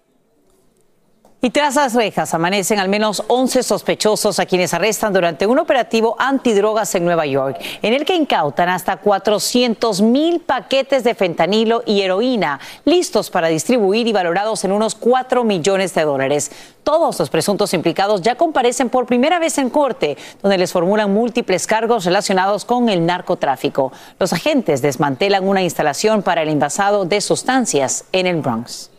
Y 1.45 1.49
tras 1.49 1.75
las 1.75 1.93
rejas 1.93 2.33
amanecen 2.33 2.79
al 2.79 2.87
menos 2.87 3.21
11 3.27 3.63
sospechosos 3.63 4.39
a 4.39 4.45
quienes 4.45 4.73
arrestan 4.73 5.11
durante 5.11 5.45
un 5.45 5.59
operativo 5.59 6.15
antidrogas 6.17 6.95
en 6.95 7.03
Nueva 7.03 7.25
York, 7.25 7.59
en 7.81 7.93
el 7.93 8.05
que 8.05 8.15
incautan 8.15 8.69
hasta 8.69 8.95
400 8.95 10.01
mil 10.03 10.39
paquetes 10.39 11.03
de 11.03 11.15
fentanilo 11.15 11.83
y 11.85 11.99
heroína, 11.99 12.61
listos 12.85 13.29
para 13.29 13.49
distribuir 13.49 14.07
y 14.07 14.13
valorados 14.13 14.63
en 14.63 14.71
unos 14.71 14.95
4 14.95 15.43
millones 15.43 15.93
de 15.93 16.05
dólares. 16.05 16.49
Todos 16.85 17.19
los 17.19 17.29
presuntos 17.29 17.73
implicados 17.73 18.21
ya 18.21 18.35
comparecen 18.35 18.87
por 18.87 19.05
primera 19.05 19.37
vez 19.37 19.57
en 19.57 19.69
corte, 19.69 20.15
donde 20.41 20.57
les 20.57 20.71
formulan 20.71 21.13
múltiples 21.13 21.67
cargos 21.67 22.05
relacionados 22.05 22.63
con 22.63 22.87
el 22.87 23.05
narcotráfico. 23.05 23.91
Los 24.17 24.31
agentes 24.31 24.81
desmantelan 24.81 25.45
una 25.45 25.61
instalación 25.61 26.23
para 26.23 26.41
el 26.41 26.47
envasado 26.47 27.03
de 27.03 27.19
sustancias 27.19 28.05
en 28.13 28.27
el 28.27 28.37
Bronx. 28.37 28.92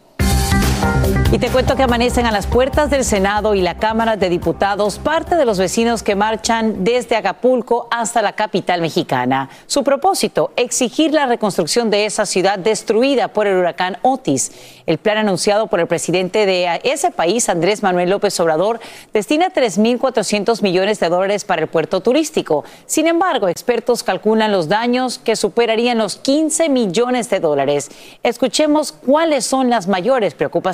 Y 1.33 1.38
te 1.38 1.50
cuento 1.50 1.75
que 1.75 1.83
amanecen 1.83 2.26
a 2.26 2.31
las 2.31 2.47
puertas 2.47 2.91
del 2.91 3.05
Senado 3.05 3.57
y 3.57 3.61
la 3.61 3.79
Cámara 3.79 4.17
de 4.17 4.29
Diputados 4.29 4.99
parte 5.00 5.35
de 5.35 5.45
los 5.45 5.59
vecinos 5.59 6.05
que 6.05 6.14
marchan 6.14 6.85
desde 6.85 7.17
Acapulco 7.17 7.88
hasta 7.91 8.23
la 8.23 8.35
capital 8.35 8.81
mexicana. 8.81 9.50
Su 9.67 9.83
propósito, 9.83 10.53
exigir 10.55 11.12
la 11.12 11.26
reconstrucción 11.26 11.91
de 11.91 12.07
esa 12.07 12.25
ciudad 12.25 12.59
destruida 12.59 13.29
por 13.29 13.49
el 13.49 13.57
huracán 13.57 13.99
Otis. 14.03 14.53
El 14.87 14.99
plan 14.99 15.19
anunciado 15.19 15.67
por 15.67 15.81
el 15.81 15.88
presidente 15.88 16.47
de 16.47 16.81
ese 16.85 17.11
país, 17.11 17.49
Andrés 17.49 17.83
Manuel 17.83 18.11
López 18.11 18.38
Obrador, 18.38 18.79
destina 19.12 19.50
3.400 19.53 20.62
millones 20.62 21.00
de 21.00 21.09
dólares 21.09 21.45
para 21.45 21.62
el 21.62 21.69
puerto 21.69 22.00
turístico. 22.00 22.64
Sin 22.87 23.09
embargo, 23.09 23.49
expertos 23.49 24.05
calculan 24.05 24.53
los 24.53 24.69
daños 24.69 25.19
que 25.19 25.35
superarían 25.35 25.99
los 25.99 26.17
15 26.17 26.69
millones 26.69 27.29
de 27.31 27.41
dólares. 27.41 27.91
Escuchemos 28.23 28.93
cuáles 28.93 29.45
son 29.45 29.69
las 29.69 29.88
mayores 29.88 30.35
preocupaciones 30.35 30.74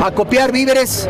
a 0.00 0.10
copiar 0.12 0.52
víveres, 0.52 1.08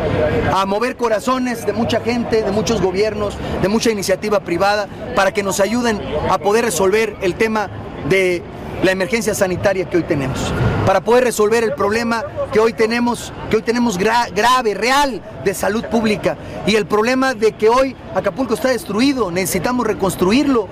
a 0.51 0.65
mover 0.65 0.95
corazones 0.95 1.65
de 1.65 1.73
mucha 1.73 1.99
gente, 1.99 2.41
de 2.41 2.51
muchos 2.51 2.81
gobiernos, 2.81 3.35
de 3.61 3.67
mucha 3.67 3.91
iniciativa 3.91 4.39
privada, 4.39 4.87
para 5.15 5.31
que 5.31 5.43
nos 5.43 5.59
ayuden 5.59 6.01
a 6.29 6.39
poder 6.39 6.65
resolver 6.65 7.15
el 7.21 7.35
tema 7.35 7.69
de 8.09 8.41
la 8.83 8.91
emergencia 8.91 9.35
sanitaria 9.35 9.89
que 9.89 9.97
hoy 9.97 10.03
tenemos, 10.03 10.39
para 10.85 11.01
poder 11.01 11.25
resolver 11.25 11.63
el 11.63 11.73
problema 11.73 12.23
que 12.51 12.59
hoy 12.59 12.73
tenemos, 12.73 13.33
que 13.49 13.57
hoy 13.57 13.61
tenemos 13.61 13.97
grave, 13.97 14.73
real 14.73 15.21
de 15.43 15.53
salud 15.53 15.85
pública. 15.85 16.37
Y 16.65 16.75
el 16.75 16.85
problema 16.85 17.33
de 17.33 17.51
que 17.51 17.69
hoy 17.69 17.95
Acapulco 18.15 18.53
está 18.53 18.69
destruido, 18.69 19.29
necesitamos 19.29 19.85
reconstruirlo. 19.85 20.67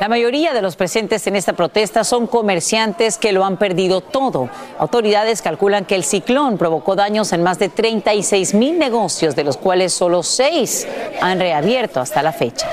La 0.00 0.08
mayoría 0.08 0.52
de 0.52 0.60
los 0.60 0.74
presentes 0.74 1.24
en 1.28 1.36
esta 1.36 1.52
protesta 1.52 2.02
son 2.02 2.26
comerciantes 2.26 3.16
que 3.16 3.32
lo 3.32 3.44
han 3.44 3.56
perdido 3.58 4.00
todo. 4.00 4.50
Autoridades 4.78 5.40
calculan 5.40 5.84
que 5.84 5.94
el 5.94 6.02
ciclón 6.02 6.58
provocó 6.58 6.96
daños 6.96 7.32
en 7.32 7.44
más 7.44 7.60
de 7.60 7.68
36 7.68 8.54
mil 8.54 8.76
negocios, 8.76 9.36
de 9.36 9.44
los 9.44 9.56
cuales 9.56 9.92
solo 9.92 10.24
seis 10.24 10.86
han 11.20 11.38
reabierto 11.38 12.00
hasta 12.00 12.24
la 12.24 12.32
fecha. 12.32 12.68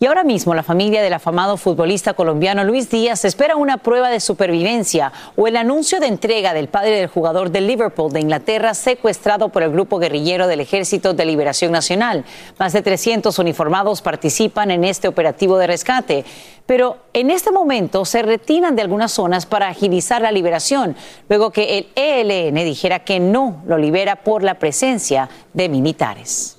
Y 0.00 0.06
ahora 0.06 0.22
mismo 0.22 0.54
la 0.54 0.62
familia 0.62 1.02
del 1.02 1.12
afamado 1.12 1.56
futbolista 1.56 2.14
colombiano 2.14 2.62
Luis 2.62 2.88
Díaz 2.88 3.24
espera 3.24 3.56
una 3.56 3.78
prueba 3.78 4.10
de 4.10 4.20
supervivencia 4.20 5.12
o 5.34 5.48
el 5.48 5.56
anuncio 5.56 5.98
de 5.98 6.06
entrega 6.06 6.54
del 6.54 6.68
padre 6.68 7.00
del 7.00 7.08
jugador 7.08 7.50
del 7.50 7.66
Liverpool 7.66 8.12
de 8.12 8.20
Inglaterra 8.20 8.74
secuestrado 8.74 9.48
por 9.48 9.64
el 9.64 9.72
grupo 9.72 9.98
guerrillero 9.98 10.46
del 10.46 10.60
Ejército 10.60 11.14
de 11.14 11.24
Liberación 11.24 11.72
Nacional. 11.72 12.24
Más 12.60 12.74
de 12.74 12.82
300 12.82 13.36
uniformados 13.40 14.00
participan 14.00 14.70
en 14.70 14.84
este 14.84 15.08
operativo 15.08 15.58
de 15.58 15.66
rescate. 15.66 16.24
Pero 16.64 16.98
en 17.12 17.32
este 17.32 17.50
momento 17.50 18.04
se 18.04 18.22
retiran 18.22 18.76
de 18.76 18.82
algunas 18.82 19.10
zonas 19.10 19.46
para 19.46 19.66
agilizar 19.66 20.22
la 20.22 20.30
liberación, 20.30 20.94
luego 21.28 21.50
que 21.50 21.76
el 21.76 21.88
ELN 21.96 22.54
dijera 22.54 23.00
que 23.00 23.18
no 23.18 23.64
lo 23.66 23.76
libera 23.76 24.14
por 24.14 24.44
la 24.44 24.60
presencia 24.60 25.28
de 25.54 25.68
militares. 25.68 26.57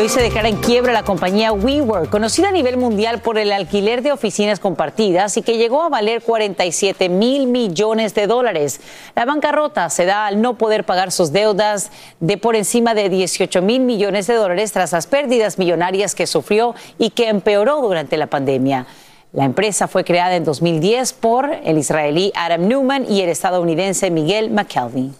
Hoy 0.00 0.08
se 0.08 0.22
declara 0.22 0.48
en 0.48 0.56
quiebra 0.56 0.94
la 0.94 1.02
compañía 1.02 1.52
WeWork, 1.52 2.08
conocida 2.08 2.48
a 2.48 2.52
nivel 2.52 2.78
mundial 2.78 3.20
por 3.20 3.36
el 3.36 3.52
alquiler 3.52 4.00
de 4.00 4.12
oficinas 4.12 4.58
compartidas 4.58 5.36
y 5.36 5.42
que 5.42 5.58
llegó 5.58 5.82
a 5.82 5.90
valer 5.90 6.22
47 6.22 7.10
mil 7.10 7.46
millones 7.46 8.14
de 8.14 8.26
dólares. 8.26 8.80
La 9.14 9.26
bancarrota 9.26 9.90
se 9.90 10.06
da 10.06 10.26
al 10.26 10.40
no 10.40 10.56
poder 10.56 10.84
pagar 10.84 11.12
sus 11.12 11.32
deudas 11.32 11.90
de 12.18 12.38
por 12.38 12.56
encima 12.56 12.94
de 12.94 13.10
18 13.10 13.60
mil 13.60 13.82
millones 13.82 14.26
de 14.26 14.34
dólares 14.34 14.72
tras 14.72 14.92
las 14.92 15.06
pérdidas 15.06 15.58
millonarias 15.58 16.14
que 16.14 16.26
sufrió 16.26 16.74
y 16.98 17.10
que 17.10 17.28
empeoró 17.28 17.82
durante 17.82 18.16
la 18.16 18.28
pandemia. 18.28 18.86
La 19.32 19.44
empresa 19.44 19.86
fue 19.86 20.02
creada 20.02 20.34
en 20.34 20.44
2010 20.44 21.12
por 21.12 21.52
el 21.62 21.76
israelí 21.76 22.32
Adam 22.34 22.66
Newman 22.66 23.04
y 23.06 23.20
el 23.20 23.28
estadounidense 23.28 24.10
Miguel 24.10 24.50
McKelvey. 24.50 25.12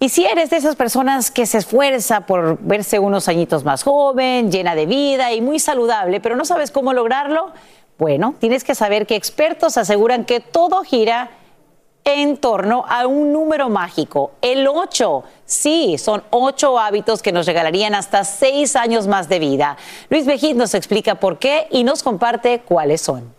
Y 0.00 0.10
si 0.10 0.24
eres 0.24 0.50
de 0.50 0.58
esas 0.58 0.76
personas 0.76 1.32
que 1.32 1.44
se 1.44 1.58
esfuerza 1.58 2.20
por 2.20 2.58
verse 2.60 3.00
unos 3.00 3.26
añitos 3.28 3.64
más 3.64 3.82
joven, 3.82 4.52
llena 4.52 4.76
de 4.76 4.86
vida 4.86 5.32
y 5.32 5.40
muy 5.40 5.58
saludable, 5.58 6.20
pero 6.20 6.36
no 6.36 6.44
sabes 6.44 6.70
cómo 6.70 6.92
lograrlo, 6.92 7.52
bueno, 7.98 8.36
tienes 8.38 8.62
que 8.62 8.76
saber 8.76 9.08
que 9.08 9.16
expertos 9.16 9.76
aseguran 9.76 10.24
que 10.24 10.38
todo 10.38 10.84
gira 10.84 11.30
en 12.04 12.36
torno 12.36 12.84
a 12.88 13.08
un 13.08 13.32
número 13.32 13.68
mágico, 13.68 14.30
el 14.40 14.68
8. 14.68 15.24
Sí, 15.44 15.98
son 15.98 16.22
ocho 16.30 16.78
hábitos 16.78 17.20
que 17.20 17.32
nos 17.32 17.46
regalarían 17.46 17.96
hasta 17.96 18.22
seis 18.22 18.76
años 18.76 19.08
más 19.08 19.28
de 19.28 19.40
vida. 19.40 19.76
Luis 20.10 20.26
Bejit 20.26 20.56
nos 20.56 20.74
explica 20.74 21.16
por 21.16 21.38
qué 21.38 21.66
y 21.70 21.82
nos 21.82 22.04
comparte 22.04 22.60
cuáles 22.60 23.00
son. 23.00 23.37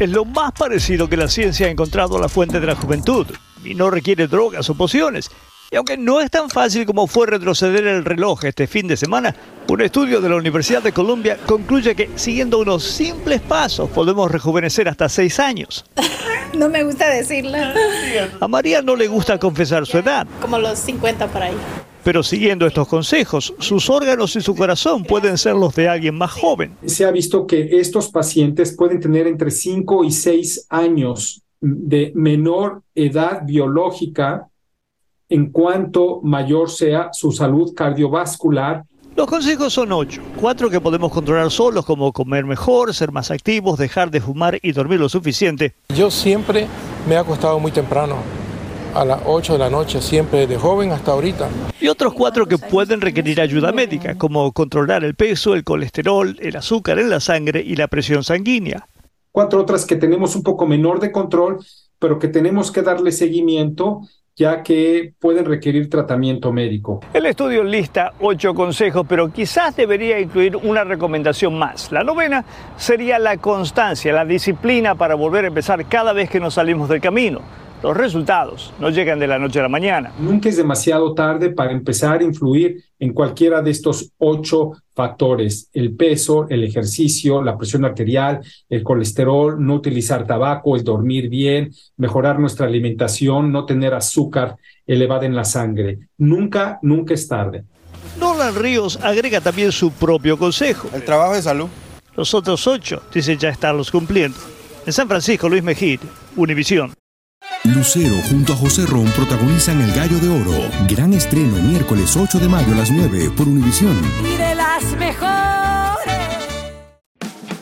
Es 0.00 0.08
lo 0.08 0.24
más 0.24 0.52
parecido 0.52 1.10
que 1.10 1.16
la 1.18 1.28
ciencia 1.28 1.66
ha 1.66 1.70
encontrado 1.70 2.16
a 2.16 2.20
la 2.22 2.30
fuente 2.30 2.58
de 2.58 2.66
la 2.66 2.74
juventud 2.74 3.26
y 3.62 3.74
no 3.74 3.90
requiere 3.90 4.28
drogas 4.28 4.70
o 4.70 4.74
pociones. 4.74 5.30
Y 5.70 5.76
aunque 5.76 5.98
no 5.98 6.22
es 6.22 6.30
tan 6.30 6.48
fácil 6.48 6.86
como 6.86 7.06
fue 7.06 7.26
retroceder 7.26 7.86
el 7.86 8.06
reloj 8.06 8.46
este 8.46 8.66
fin 8.66 8.88
de 8.88 8.96
semana, 8.96 9.36
un 9.68 9.82
estudio 9.82 10.22
de 10.22 10.30
la 10.30 10.36
Universidad 10.36 10.82
de 10.82 10.92
Columbia 10.92 11.36
concluye 11.44 11.94
que 11.94 12.08
siguiendo 12.16 12.58
unos 12.60 12.82
simples 12.82 13.42
pasos 13.42 13.90
podemos 13.90 14.30
rejuvenecer 14.30 14.88
hasta 14.88 15.10
seis 15.10 15.38
años. 15.38 15.84
No 16.52 16.68
me 16.68 16.82
gusta 16.82 17.08
decirlo. 17.08 17.58
A 18.40 18.48
María 18.48 18.82
no 18.82 18.96
le 18.96 19.06
gusta 19.06 19.38
confesar 19.38 19.86
su 19.86 19.98
edad. 19.98 20.26
Como 20.40 20.58
los 20.58 20.80
50 20.80 21.28
por 21.28 21.44
ahí. 21.44 21.54
Pero 22.02 22.22
siguiendo 22.22 22.66
estos 22.66 22.88
consejos, 22.88 23.54
sus 23.58 23.90
órganos 23.90 24.34
y 24.36 24.40
su 24.40 24.54
corazón 24.54 25.04
pueden 25.04 25.36
ser 25.36 25.54
los 25.54 25.74
de 25.74 25.88
alguien 25.88 26.16
más 26.16 26.32
joven. 26.32 26.76
Se 26.86 27.04
ha 27.04 27.10
visto 27.10 27.46
que 27.46 27.68
estos 27.78 28.10
pacientes 28.10 28.74
pueden 28.76 29.00
tener 29.00 29.26
entre 29.26 29.50
5 29.50 30.04
y 30.04 30.10
6 30.10 30.66
años 30.70 31.42
de 31.60 32.12
menor 32.14 32.82
edad 32.94 33.42
biológica 33.44 34.48
en 35.28 35.50
cuanto 35.50 36.20
mayor 36.22 36.70
sea 36.70 37.10
su 37.12 37.32
salud 37.32 37.72
cardiovascular. 37.74 38.84
Los 39.16 39.26
consejos 39.26 39.72
son 39.72 39.92
ocho, 39.92 40.22
cuatro 40.40 40.70
que 40.70 40.80
podemos 40.80 41.12
controlar 41.12 41.50
solos 41.50 41.84
como 41.84 42.12
comer 42.12 42.44
mejor, 42.44 42.94
ser 42.94 43.12
más 43.12 43.30
activos, 43.30 43.78
dejar 43.78 44.10
de 44.10 44.20
fumar 44.20 44.58
y 44.62 44.72
dormir 44.72 45.00
lo 45.00 45.08
suficiente. 45.08 45.74
Yo 45.94 46.10
siempre 46.10 46.66
me 47.08 47.14
he 47.14 47.18
acostado 47.18 47.58
muy 47.60 47.72
temprano, 47.72 48.16
a 48.94 49.04
las 49.04 49.20
8 49.24 49.54
de 49.54 49.58
la 49.58 49.70
noche, 49.70 50.00
siempre 50.00 50.46
de 50.46 50.56
joven 50.56 50.92
hasta 50.92 51.12
ahorita. 51.12 51.48
Y 51.80 51.88
otros 51.88 52.14
cuatro 52.14 52.46
que 52.46 52.58
pueden 52.58 53.00
requerir 53.00 53.40
ayuda 53.40 53.72
médica, 53.72 54.16
como 54.16 54.52
controlar 54.52 55.04
el 55.04 55.14
peso, 55.14 55.54
el 55.54 55.64
colesterol, 55.64 56.36
el 56.40 56.56
azúcar 56.56 56.98
en 56.98 57.10
la 57.10 57.20
sangre 57.20 57.62
y 57.64 57.76
la 57.76 57.88
presión 57.88 58.24
sanguínea 58.24 58.86
cuatro 59.32 59.60
otras 59.60 59.86
que 59.86 59.96
tenemos 59.96 60.36
un 60.36 60.42
poco 60.42 60.66
menor 60.66 61.00
de 61.00 61.12
control, 61.12 61.58
pero 61.98 62.18
que 62.18 62.28
tenemos 62.28 62.70
que 62.70 62.82
darle 62.82 63.12
seguimiento 63.12 64.02
ya 64.36 64.62
que 64.62 65.12
pueden 65.18 65.44
requerir 65.44 65.90
tratamiento 65.90 66.50
médico. 66.50 67.00
El 67.12 67.26
estudio 67.26 67.62
lista 67.62 68.14
ocho 68.20 68.54
consejos, 68.54 69.04
pero 69.06 69.30
quizás 69.30 69.76
debería 69.76 70.18
incluir 70.18 70.56
una 70.56 70.82
recomendación 70.82 71.58
más. 71.58 71.92
La 71.92 72.02
novena 72.04 72.44
sería 72.76 73.18
la 73.18 73.36
constancia, 73.36 74.14
la 74.14 74.24
disciplina 74.24 74.94
para 74.94 75.14
volver 75.14 75.44
a 75.44 75.48
empezar 75.48 75.84
cada 75.86 76.14
vez 76.14 76.30
que 76.30 76.40
nos 76.40 76.54
salimos 76.54 76.88
del 76.88 77.02
camino. 77.02 77.42
Los 77.82 77.96
resultados 77.96 78.74
no 78.78 78.90
llegan 78.90 79.18
de 79.18 79.26
la 79.26 79.38
noche 79.38 79.58
a 79.58 79.62
la 79.62 79.68
mañana. 79.68 80.12
Nunca 80.18 80.50
es 80.50 80.56
demasiado 80.58 81.14
tarde 81.14 81.50
para 81.50 81.72
empezar 81.72 82.20
a 82.20 82.24
influir 82.24 82.84
en 82.98 83.14
cualquiera 83.14 83.62
de 83.62 83.70
estos 83.70 84.12
ocho 84.18 84.72
factores. 84.94 85.70
El 85.72 85.96
peso, 85.96 86.46
el 86.50 86.62
ejercicio, 86.62 87.42
la 87.42 87.56
presión 87.56 87.86
arterial, 87.86 88.40
el 88.68 88.82
colesterol, 88.82 89.64
no 89.64 89.76
utilizar 89.76 90.26
tabaco, 90.26 90.76
el 90.76 90.84
dormir 90.84 91.30
bien, 91.30 91.72
mejorar 91.96 92.38
nuestra 92.38 92.66
alimentación, 92.66 93.50
no 93.50 93.64
tener 93.64 93.94
azúcar 93.94 94.56
elevada 94.86 95.24
en 95.24 95.34
la 95.34 95.44
sangre. 95.44 96.00
Nunca, 96.18 96.78
nunca 96.82 97.14
es 97.14 97.26
tarde. 97.26 97.64
Nolan 98.18 98.56
Ríos 98.56 98.98
agrega 99.02 99.40
también 99.40 99.72
su 99.72 99.90
propio 99.90 100.36
consejo. 100.36 100.90
El 100.92 101.02
trabajo 101.02 101.32
de 101.32 101.40
salud. 101.40 101.68
Los 102.14 102.34
otros 102.34 102.66
ocho 102.66 103.02
dice 103.14 103.38
ya 103.38 103.48
estarlos 103.48 103.90
cumpliendo. 103.90 104.36
En 104.84 104.92
San 104.92 105.08
Francisco, 105.08 105.48
Luis 105.48 105.62
Mejid, 105.62 106.00
Univisión. 106.36 106.99
Lucero 107.74 108.16
junto 108.28 108.52
a 108.52 108.56
José 108.56 108.84
Ron 108.86 109.06
protagonizan 109.12 109.80
El 109.80 109.92
Gallo 109.92 110.18
de 110.18 110.28
Oro. 110.28 110.70
Gran 110.88 111.12
estreno 111.12 111.56
miércoles 111.56 112.16
8 112.16 112.38
de 112.38 112.48
mayo 112.48 112.72
a 112.72 112.76
las 112.76 112.90
9 112.90 113.30
por 113.36 113.48
Univisión. 113.48 113.96
Y 114.24 114.36
de 114.36 114.54
las 114.54 114.84
mejores. 114.96 115.80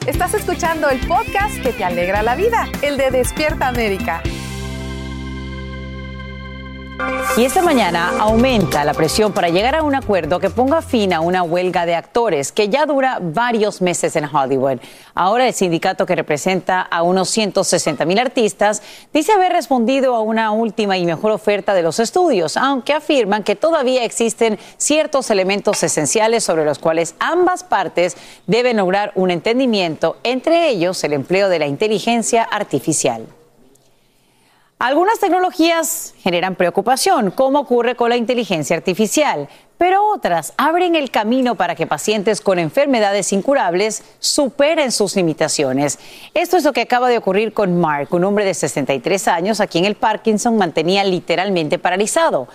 Estás 0.07 0.35
escuchando 0.35 0.89
el 0.89 0.99
podcast 1.07 1.61
que 1.63 1.73
te 1.73 1.85
alegra 1.85 2.23
la 2.23 2.35
vida, 2.37 2.69
el 2.83 2.97
de 2.97 3.11
Despierta 3.11 3.69
América. 3.69 4.23
Y 7.37 7.45
esta 7.45 7.63
mañana 7.63 8.15
aumenta 8.19 8.85
la 8.85 8.95
presión 8.95 9.33
para 9.33 9.49
llegar 9.49 9.77
a 9.77 9.85
un 9.85 9.95
acuerdo 9.95 10.41
que 10.41 10.51
ponga 10.51 10.83
fin 10.83 11.13
a 11.13 11.21
una 11.21 11.45
huelga 11.45 11.87
de 11.87 11.95
actores 11.95 12.51
que 12.51 12.69
ya 12.69 12.85
dura 12.85 13.21
varios 13.23 13.81
meses 13.81 14.17
en 14.17 14.25
Hollywood. 14.25 14.81
Ahora 15.15 15.47
el 15.47 15.55
sindicato 15.55 16.05
que 16.05 16.17
representa 16.17 16.81
a 16.81 17.03
unos 17.05 17.29
160 17.29 18.05
mil 18.07 18.19
artistas 18.19 18.83
dice 19.13 19.31
haber 19.31 19.53
respondido 19.53 20.17
a 20.17 20.21
una 20.21 20.51
última 20.51 20.99
y 20.99 21.07
mejor 21.07 21.31
oferta 21.31 21.75
de 21.75 21.83
los 21.83 22.01
estudios, 22.01 22.57
aunque 22.57 22.93
afirman 22.93 23.45
que 23.45 23.55
todavía 23.55 24.03
existen 24.03 24.59
ciertos 24.77 25.31
elementos 25.31 25.81
esenciales 25.85 26.43
sobre 26.43 26.65
los 26.65 26.81
cuales 26.81 27.15
ambas 27.21 27.63
partes 27.63 28.17
deben 28.49 28.79
lograr 28.79 29.13
un 29.15 29.31
entendimiento, 29.31 30.17
entre 30.25 30.69
ellos 30.71 31.05
el 31.05 31.13
empleo 31.13 31.49
de 31.49 31.61
la 31.61 31.69
inteligencia 31.69 32.43
artificial. 32.43 33.38
Algunas 34.81 35.19
tecnologías 35.19 36.15
generan 36.21 36.55
preocupación, 36.55 37.33
como 37.33 37.59
ocurre 37.59 37.97
con 37.97 38.11
la 38.11 38.17
inteligencia 38.17 38.77
artificial, 38.77 39.49
pero 39.77 40.09
otras 40.09 40.53
abren 40.57 40.95
el 40.95 41.11
camino 41.11 41.57
para 41.57 41.75
que 41.75 41.89
pacientes 41.89 42.41
con 42.41 42.61
enfermedades 42.61 43.33
incurables 43.33 44.05
superen 44.21 44.93
sus 44.93 45.17
limitaciones. 45.17 45.99
Esto 46.33 46.57
es 46.57 46.63
lo 46.63 46.73
que 46.73 46.83
acaba 46.83 47.09
de 47.09 47.19
ocurrir 47.19 47.53
con 47.53 47.81
Mark, 47.81 48.07
un 48.13 48.23
hombre 48.23 48.45
de 48.45 48.55
63 48.55 49.27
años 49.27 49.61
a 49.61 49.67
quien 49.67 49.85
el 49.85 49.97
Parkinson 49.97 50.57
mantenía 50.57 51.03
literalmente 51.03 51.81
paralizado. 51.81 52.47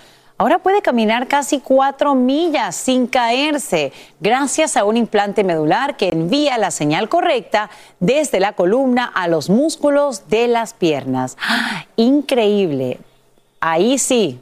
Ahora 0.43 0.59
puede 0.59 0.81
caminar 0.81 1.29
casi 1.29 1.61
cuatro 1.61 2.15
millas 2.15 2.75
sin 2.75 3.07
caerse 3.07 3.93
gracias 4.19 4.75
a 4.75 4.83
un 4.83 4.97
implante 4.97 5.41
medular 5.41 5.95
que 5.95 6.09
envía 6.09 6.57
la 6.57 6.69
señal 6.69 7.07
correcta 7.07 7.69
desde 8.01 8.41
la 8.41 8.51
columna 8.51 9.05
a 9.05 9.29
los 9.29 9.49
músculos 9.49 10.27
de 10.27 10.49
las 10.49 10.73
piernas. 10.73 11.37
Increíble. 11.95 12.99
Ahí 13.61 13.97
sí, 13.97 14.41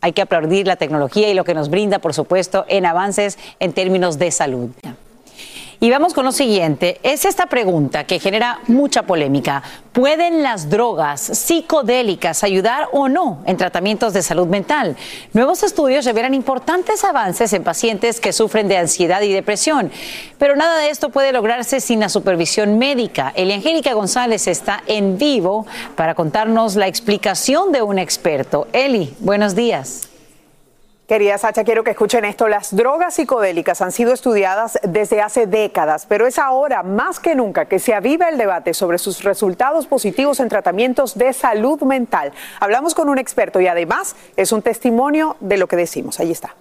hay 0.00 0.12
que 0.14 0.22
aplaudir 0.22 0.66
la 0.66 0.74
tecnología 0.74 1.30
y 1.30 1.34
lo 1.34 1.44
que 1.44 1.54
nos 1.54 1.70
brinda, 1.70 2.00
por 2.00 2.12
supuesto, 2.12 2.64
en 2.66 2.84
avances 2.84 3.38
en 3.60 3.72
términos 3.72 4.18
de 4.18 4.32
salud. 4.32 4.70
Y 5.78 5.90
vamos 5.90 6.14
con 6.14 6.24
lo 6.24 6.32
siguiente. 6.32 6.98
Es 7.02 7.26
esta 7.26 7.46
pregunta 7.46 8.04
que 8.04 8.18
genera 8.18 8.60
mucha 8.66 9.02
polémica. 9.02 9.62
¿Pueden 9.92 10.42
las 10.42 10.70
drogas 10.70 11.20
psicodélicas 11.20 12.44
ayudar 12.44 12.88
o 12.92 13.08
no 13.08 13.42
en 13.46 13.58
tratamientos 13.58 14.12
de 14.14 14.22
salud 14.22 14.46
mental? 14.46 14.96
Nuevos 15.34 15.62
estudios 15.62 16.06
revelan 16.06 16.32
importantes 16.32 17.04
avances 17.04 17.52
en 17.52 17.62
pacientes 17.62 18.20
que 18.20 18.32
sufren 18.32 18.68
de 18.68 18.78
ansiedad 18.78 19.20
y 19.20 19.32
depresión. 19.32 19.90
Pero 20.38 20.56
nada 20.56 20.78
de 20.78 20.88
esto 20.88 21.10
puede 21.10 21.32
lograrse 21.32 21.80
sin 21.80 22.00
la 22.00 22.08
supervisión 22.08 22.78
médica. 22.78 23.32
Eliangélica 23.36 23.92
González 23.92 24.46
está 24.46 24.82
en 24.86 25.18
vivo 25.18 25.66
para 25.94 26.14
contarnos 26.14 26.76
la 26.76 26.88
explicación 26.88 27.72
de 27.72 27.82
un 27.82 27.98
experto. 27.98 28.66
Eli, 28.72 29.14
buenos 29.20 29.54
días. 29.54 30.08
Querida 31.06 31.38
Sacha, 31.38 31.62
quiero 31.62 31.84
que 31.84 31.92
escuchen 31.92 32.24
esto. 32.24 32.48
Las 32.48 32.74
drogas 32.74 33.14
psicodélicas 33.14 33.80
han 33.80 33.92
sido 33.92 34.12
estudiadas 34.12 34.76
desde 34.82 35.20
hace 35.20 35.46
décadas, 35.46 36.04
pero 36.04 36.26
es 36.26 36.36
ahora 36.36 36.82
más 36.82 37.20
que 37.20 37.36
nunca 37.36 37.66
que 37.66 37.78
se 37.78 37.94
aviva 37.94 38.28
el 38.28 38.38
debate 38.38 38.74
sobre 38.74 38.98
sus 38.98 39.22
resultados 39.22 39.86
positivos 39.86 40.40
en 40.40 40.48
tratamientos 40.48 41.16
de 41.16 41.32
salud 41.32 41.80
mental. 41.82 42.32
Hablamos 42.58 42.96
con 42.96 43.08
un 43.08 43.18
experto 43.18 43.60
y 43.60 43.68
además 43.68 44.16
es 44.36 44.50
un 44.50 44.62
testimonio 44.62 45.36
de 45.38 45.58
lo 45.58 45.68
que 45.68 45.76
decimos. 45.76 46.18
Ahí 46.18 46.32
está. 46.32 46.56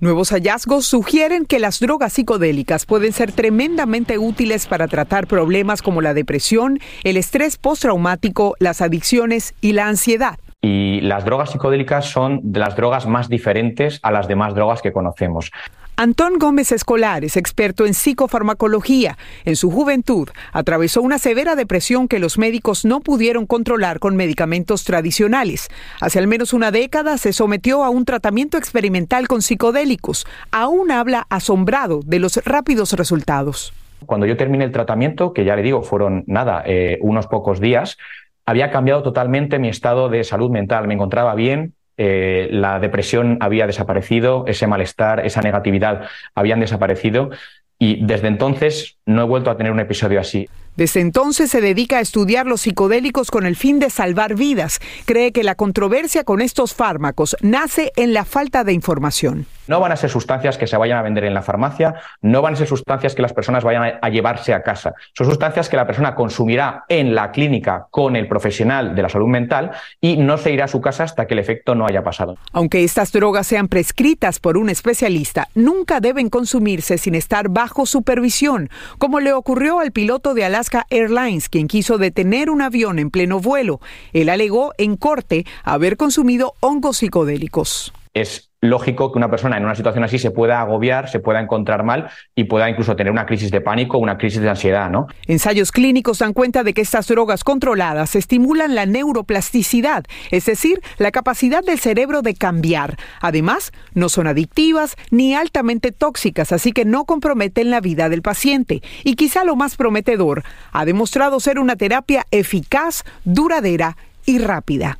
Nuevos 0.00 0.30
hallazgos 0.30 0.86
sugieren 0.86 1.44
que 1.44 1.60
las 1.60 1.78
drogas 1.78 2.14
psicodélicas 2.14 2.86
pueden 2.86 3.12
ser 3.12 3.30
tremendamente 3.30 4.18
útiles 4.18 4.66
para 4.66 4.88
tratar 4.88 5.28
problemas 5.28 5.82
como 5.82 6.00
la 6.00 6.14
depresión, 6.14 6.80
el 7.04 7.18
estrés 7.18 7.56
postraumático, 7.56 8.56
las 8.58 8.80
adicciones 8.80 9.54
y 9.60 9.74
la 9.74 9.86
ansiedad. 9.86 10.38
Y 10.62 11.00
las 11.00 11.24
drogas 11.24 11.50
psicodélicas 11.50 12.06
son 12.06 12.40
de 12.42 12.60
las 12.60 12.76
drogas 12.76 13.06
más 13.06 13.28
diferentes 13.28 13.98
a 14.02 14.10
las 14.10 14.28
demás 14.28 14.54
drogas 14.54 14.82
que 14.82 14.92
conocemos. 14.92 15.50
Antón 15.96 16.38
Gómez 16.38 16.72
Escolar 16.72 17.26
es 17.26 17.36
experto 17.36 17.84
en 17.84 17.92
psicofarmacología. 17.92 19.18
En 19.44 19.54
su 19.54 19.70
juventud 19.70 20.30
atravesó 20.50 21.02
una 21.02 21.18
severa 21.18 21.56
depresión 21.56 22.08
que 22.08 22.18
los 22.18 22.38
médicos 22.38 22.86
no 22.86 23.00
pudieron 23.00 23.44
controlar 23.44 23.98
con 23.98 24.16
medicamentos 24.16 24.84
tradicionales. 24.84 25.68
Hace 26.00 26.18
al 26.18 26.26
menos 26.26 26.54
una 26.54 26.70
década 26.70 27.18
se 27.18 27.34
sometió 27.34 27.84
a 27.84 27.90
un 27.90 28.06
tratamiento 28.06 28.56
experimental 28.56 29.28
con 29.28 29.42
psicodélicos. 29.42 30.26
Aún 30.50 30.90
habla 30.90 31.26
asombrado 31.28 32.00
de 32.02 32.18
los 32.18 32.42
rápidos 32.46 32.94
resultados. 32.94 33.74
Cuando 34.06 34.24
yo 34.24 34.38
terminé 34.38 34.64
el 34.64 34.72
tratamiento, 34.72 35.34
que 35.34 35.44
ya 35.44 35.54
le 35.54 35.62
digo, 35.62 35.82
fueron 35.82 36.24
nada, 36.26 36.62
eh, 36.64 36.98
unos 37.02 37.26
pocos 37.26 37.60
días, 37.60 37.98
había 38.46 38.70
cambiado 38.70 39.02
totalmente 39.02 39.58
mi 39.58 39.68
estado 39.68 40.08
de 40.08 40.24
salud 40.24 40.50
mental. 40.50 40.86
Me 40.88 40.94
encontraba 40.94 41.34
bien, 41.34 41.74
eh, 41.96 42.48
la 42.50 42.80
depresión 42.80 43.36
había 43.40 43.66
desaparecido, 43.66 44.44
ese 44.46 44.66
malestar, 44.66 45.24
esa 45.26 45.42
negatividad 45.42 46.08
habían 46.34 46.60
desaparecido 46.60 47.30
y 47.78 48.04
desde 48.04 48.28
entonces 48.28 48.98
no 49.06 49.22
he 49.22 49.24
vuelto 49.26 49.50
a 49.50 49.56
tener 49.56 49.72
un 49.72 49.80
episodio 49.80 50.20
así. 50.20 50.48
Desde 50.76 51.00
entonces 51.00 51.50
se 51.50 51.60
dedica 51.60 51.98
a 51.98 52.00
estudiar 52.00 52.46
los 52.46 52.62
psicodélicos 52.62 53.30
con 53.30 53.44
el 53.44 53.56
fin 53.56 53.78
de 53.80 53.90
salvar 53.90 54.34
vidas. 54.34 54.80
Cree 55.04 55.32
que 55.32 55.42
la 55.42 55.56
controversia 55.56 56.24
con 56.24 56.40
estos 56.40 56.74
fármacos 56.74 57.36
nace 57.42 57.92
en 57.96 58.14
la 58.14 58.24
falta 58.24 58.64
de 58.64 58.72
información. 58.72 59.46
No 59.70 59.78
van 59.78 59.92
a 59.92 59.96
ser 59.96 60.10
sustancias 60.10 60.58
que 60.58 60.66
se 60.66 60.76
vayan 60.76 60.98
a 60.98 61.02
vender 61.02 61.22
en 61.22 61.32
la 61.32 61.42
farmacia, 61.42 61.94
no 62.22 62.42
van 62.42 62.54
a 62.54 62.56
ser 62.56 62.66
sustancias 62.66 63.14
que 63.14 63.22
las 63.22 63.32
personas 63.32 63.62
vayan 63.62 64.00
a 64.02 64.08
llevarse 64.08 64.52
a 64.52 64.64
casa. 64.64 64.94
Son 65.16 65.28
sustancias 65.28 65.68
que 65.68 65.76
la 65.76 65.86
persona 65.86 66.16
consumirá 66.16 66.86
en 66.88 67.14
la 67.14 67.30
clínica 67.30 67.86
con 67.92 68.16
el 68.16 68.26
profesional 68.26 68.96
de 68.96 69.02
la 69.02 69.08
salud 69.08 69.28
mental 69.28 69.70
y 70.00 70.16
no 70.16 70.38
se 70.38 70.50
irá 70.50 70.64
a 70.64 70.68
su 70.68 70.80
casa 70.80 71.04
hasta 71.04 71.28
que 71.28 71.34
el 71.34 71.38
efecto 71.38 71.76
no 71.76 71.86
haya 71.86 72.02
pasado. 72.02 72.36
Aunque 72.50 72.82
estas 72.82 73.12
drogas 73.12 73.46
sean 73.46 73.68
prescritas 73.68 74.40
por 74.40 74.58
un 74.58 74.70
especialista, 74.70 75.46
nunca 75.54 76.00
deben 76.00 76.30
consumirse 76.30 76.98
sin 76.98 77.14
estar 77.14 77.48
bajo 77.48 77.86
supervisión, 77.86 78.70
como 78.98 79.20
le 79.20 79.32
ocurrió 79.32 79.78
al 79.78 79.92
piloto 79.92 80.34
de 80.34 80.46
Alaska 80.46 80.84
Airlines, 80.90 81.48
quien 81.48 81.68
quiso 81.68 81.96
detener 81.96 82.50
un 82.50 82.60
avión 82.60 82.98
en 82.98 83.12
pleno 83.12 83.38
vuelo. 83.38 83.78
Él 84.12 84.30
alegó 84.30 84.72
en 84.78 84.96
corte 84.96 85.46
haber 85.62 85.96
consumido 85.96 86.54
hongos 86.58 86.96
psicodélicos. 86.96 87.92
Es 88.12 88.49
lógico 88.60 89.10
que 89.10 89.18
una 89.18 89.30
persona 89.30 89.56
en 89.56 89.64
una 89.64 89.74
situación 89.74 90.04
así 90.04 90.18
se 90.18 90.30
pueda 90.30 90.60
agobiar, 90.60 91.08
se 91.08 91.20
pueda 91.20 91.40
encontrar 91.40 91.82
mal 91.82 92.10
y 92.34 92.44
pueda 92.44 92.68
incluso 92.68 92.94
tener 92.96 93.10
una 93.10 93.26
crisis 93.26 93.50
de 93.50 93.60
pánico, 93.60 93.98
una 93.98 94.18
crisis 94.18 94.42
de 94.42 94.50
ansiedad, 94.50 94.90
¿no? 94.90 95.06
Ensayos 95.26 95.72
clínicos 95.72 96.18
dan 96.18 96.32
cuenta 96.32 96.62
de 96.62 96.74
que 96.74 96.82
estas 96.82 97.06
drogas 97.08 97.42
controladas 97.42 98.14
estimulan 98.16 98.74
la 98.74 98.86
neuroplasticidad, 98.86 100.04
es 100.30 100.44
decir, 100.44 100.80
la 100.98 101.10
capacidad 101.10 101.64
del 101.64 101.78
cerebro 101.78 102.22
de 102.22 102.34
cambiar. 102.34 102.96
Además, 103.20 103.72
no 103.94 104.08
son 104.08 104.26
adictivas 104.26 104.96
ni 105.10 105.34
altamente 105.34 105.92
tóxicas, 105.92 106.52
así 106.52 106.72
que 106.72 106.84
no 106.84 107.04
comprometen 107.04 107.70
la 107.70 107.80
vida 107.80 108.08
del 108.08 108.22
paciente. 108.22 108.82
Y 109.04 109.14
quizá 109.16 109.44
lo 109.44 109.56
más 109.56 109.76
prometedor, 109.76 110.44
ha 110.72 110.84
demostrado 110.84 111.40
ser 111.40 111.58
una 111.58 111.76
terapia 111.76 112.26
eficaz, 112.30 113.04
duradera 113.24 113.96
y 114.26 114.38
rápida. 114.38 114.99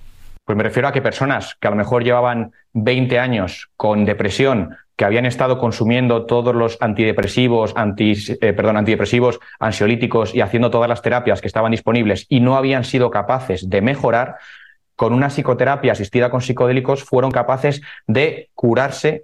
Pues 0.50 0.56
me 0.56 0.64
refiero 0.64 0.88
a 0.88 0.92
que 0.92 1.00
personas 1.00 1.56
que 1.60 1.68
a 1.68 1.70
lo 1.70 1.76
mejor 1.76 2.02
llevaban 2.02 2.50
20 2.72 3.20
años 3.20 3.70
con 3.76 4.04
depresión, 4.04 4.76
que 4.96 5.04
habían 5.04 5.24
estado 5.24 5.58
consumiendo 5.58 6.26
todos 6.26 6.56
los 6.56 6.76
antidepresivos, 6.80 7.72
eh, 7.76 8.52
perdón, 8.52 8.76
antidepresivos, 8.76 9.38
ansiolíticos 9.60 10.34
y 10.34 10.40
haciendo 10.40 10.68
todas 10.72 10.88
las 10.88 11.02
terapias 11.02 11.40
que 11.40 11.46
estaban 11.46 11.70
disponibles 11.70 12.26
y 12.28 12.40
no 12.40 12.56
habían 12.56 12.82
sido 12.82 13.12
capaces 13.12 13.70
de 13.70 13.80
mejorar, 13.80 14.38
con 14.96 15.12
una 15.12 15.30
psicoterapia 15.30 15.92
asistida 15.92 16.30
con 16.30 16.40
psicodélicos 16.40 17.04
fueron 17.04 17.30
capaces 17.30 17.80
de 18.08 18.50
curarse 18.56 19.22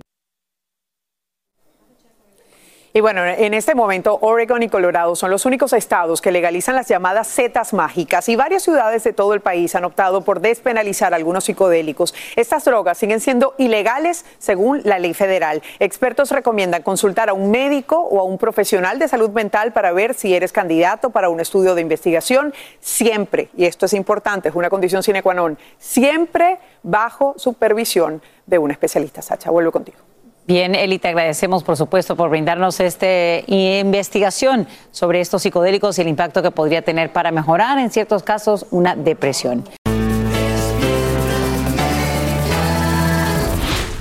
y 2.96 3.00
bueno, 3.02 3.26
en 3.26 3.52
este 3.52 3.74
momento 3.74 4.16
Oregon 4.22 4.62
y 4.62 4.70
Colorado 4.70 5.16
son 5.16 5.30
los 5.30 5.44
únicos 5.44 5.74
estados 5.74 6.22
que 6.22 6.32
legalizan 6.32 6.74
las 6.74 6.88
llamadas 6.88 7.28
setas 7.28 7.74
mágicas 7.74 8.26
y 8.30 8.37
varias 8.37 8.62
ciudades 8.62 9.04
de 9.04 9.12
todo 9.12 9.35
el 9.35 9.42
país 9.42 9.74
han 9.74 9.85
optado 9.85 10.22
por 10.22 10.40
despenalizar 10.40 11.12
algunos 11.12 11.44
psicodélicos. 11.44 12.14
Estas 12.37 12.64
drogas 12.64 12.96
siguen 12.96 13.20
siendo 13.20 13.52
ilegales 13.59 14.24
según 14.38 14.80
la 14.85 14.98
ley 14.98 15.12
federal. 15.12 15.62
Expertos 15.78 16.30
recomiendan 16.30 16.82
consultar 16.82 17.28
a 17.28 17.35
un 17.35 17.50
médico 17.50 17.98
o 17.98 18.18
a 18.18 18.22
un 18.22 18.38
profesional 18.38 18.98
de 18.98 19.09
salud 19.09 19.28
mental 19.28 19.74
para 19.74 19.92
ver 19.92 20.14
si 20.14 20.35
eres 20.35 20.50
candidato 20.50 21.11
para 21.11 21.28
un 21.28 21.38
estudio 21.38 21.74
de 21.74 21.82
investigación 21.82 22.54
siempre, 22.80 23.50
y 23.59 23.66
esto 23.66 23.85
es 23.85 23.92
importante, 23.92 24.48
es 24.48 24.54
una 24.54 24.70
condición 24.70 25.02
sine 25.02 25.22
qua 25.22 25.35
non, 25.35 25.59
siempre 25.76 26.56
bajo 26.82 27.35
supervisión 27.37 28.22
de 28.46 28.56
un 28.56 28.70
especialista. 28.70 29.20
Sacha, 29.20 29.50
vuelvo 29.50 29.70
contigo. 29.70 30.05
Bien, 30.46 30.76
Eli, 30.76 31.00
te 31.00 31.09
agradecemos, 31.09 31.64
por 31.64 31.76
supuesto, 31.76 32.14
por 32.14 32.30
brindarnos 32.30 32.78
esta 32.78 33.06
investigación 33.48 34.68
sobre 34.92 35.20
estos 35.20 35.42
psicodélicos 35.42 35.98
y 35.98 36.02
el 36.02 36.09
impacto 36.09 36.40
que 36.40 36.52
podría 36.52 36.82
tener 36.82 37.12
para 37.12 37.32
mejorar, 37.32 37.78
en 37.78 37.90
ciertos 37.90 38.22
casos, 38.22 38.64
una 38.70 38.94
depresión. 38.94 39.64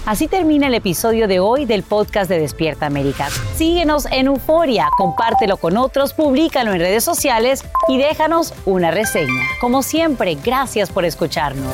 Así 0.06 0.28
termina 0.28 0.68
el 0.68 0.76
episodio 0.76 1.28
de 1.28 1.40
hoy 1.40 1.66
del 1.66 1.82
podcast 1.82 2.30
de 2.30 2.38
Despierta 2.38 2.86
América. 2.86 3.28
Síguenos 3.56 4.06
en 4.12 4.28
Euforia, 4.28 4.88
compártelo 5.00 5.58
con 5.58 5.78
otros, 5.78 6.14
públicalo 6.14 6.74
en 6.74 6.80
redes 6.80 7.04
sociales 7.04 7.66
y 7.88 7.98
déjanos 7.98 8.54
una 8.66 8.92
reseña. 8.92 9.42
Como 9.60 9.82
siempre, 9.82 10.36
gracias 10.36 10.92
por 10.92 11.06
escucharnos. 11.06 11.74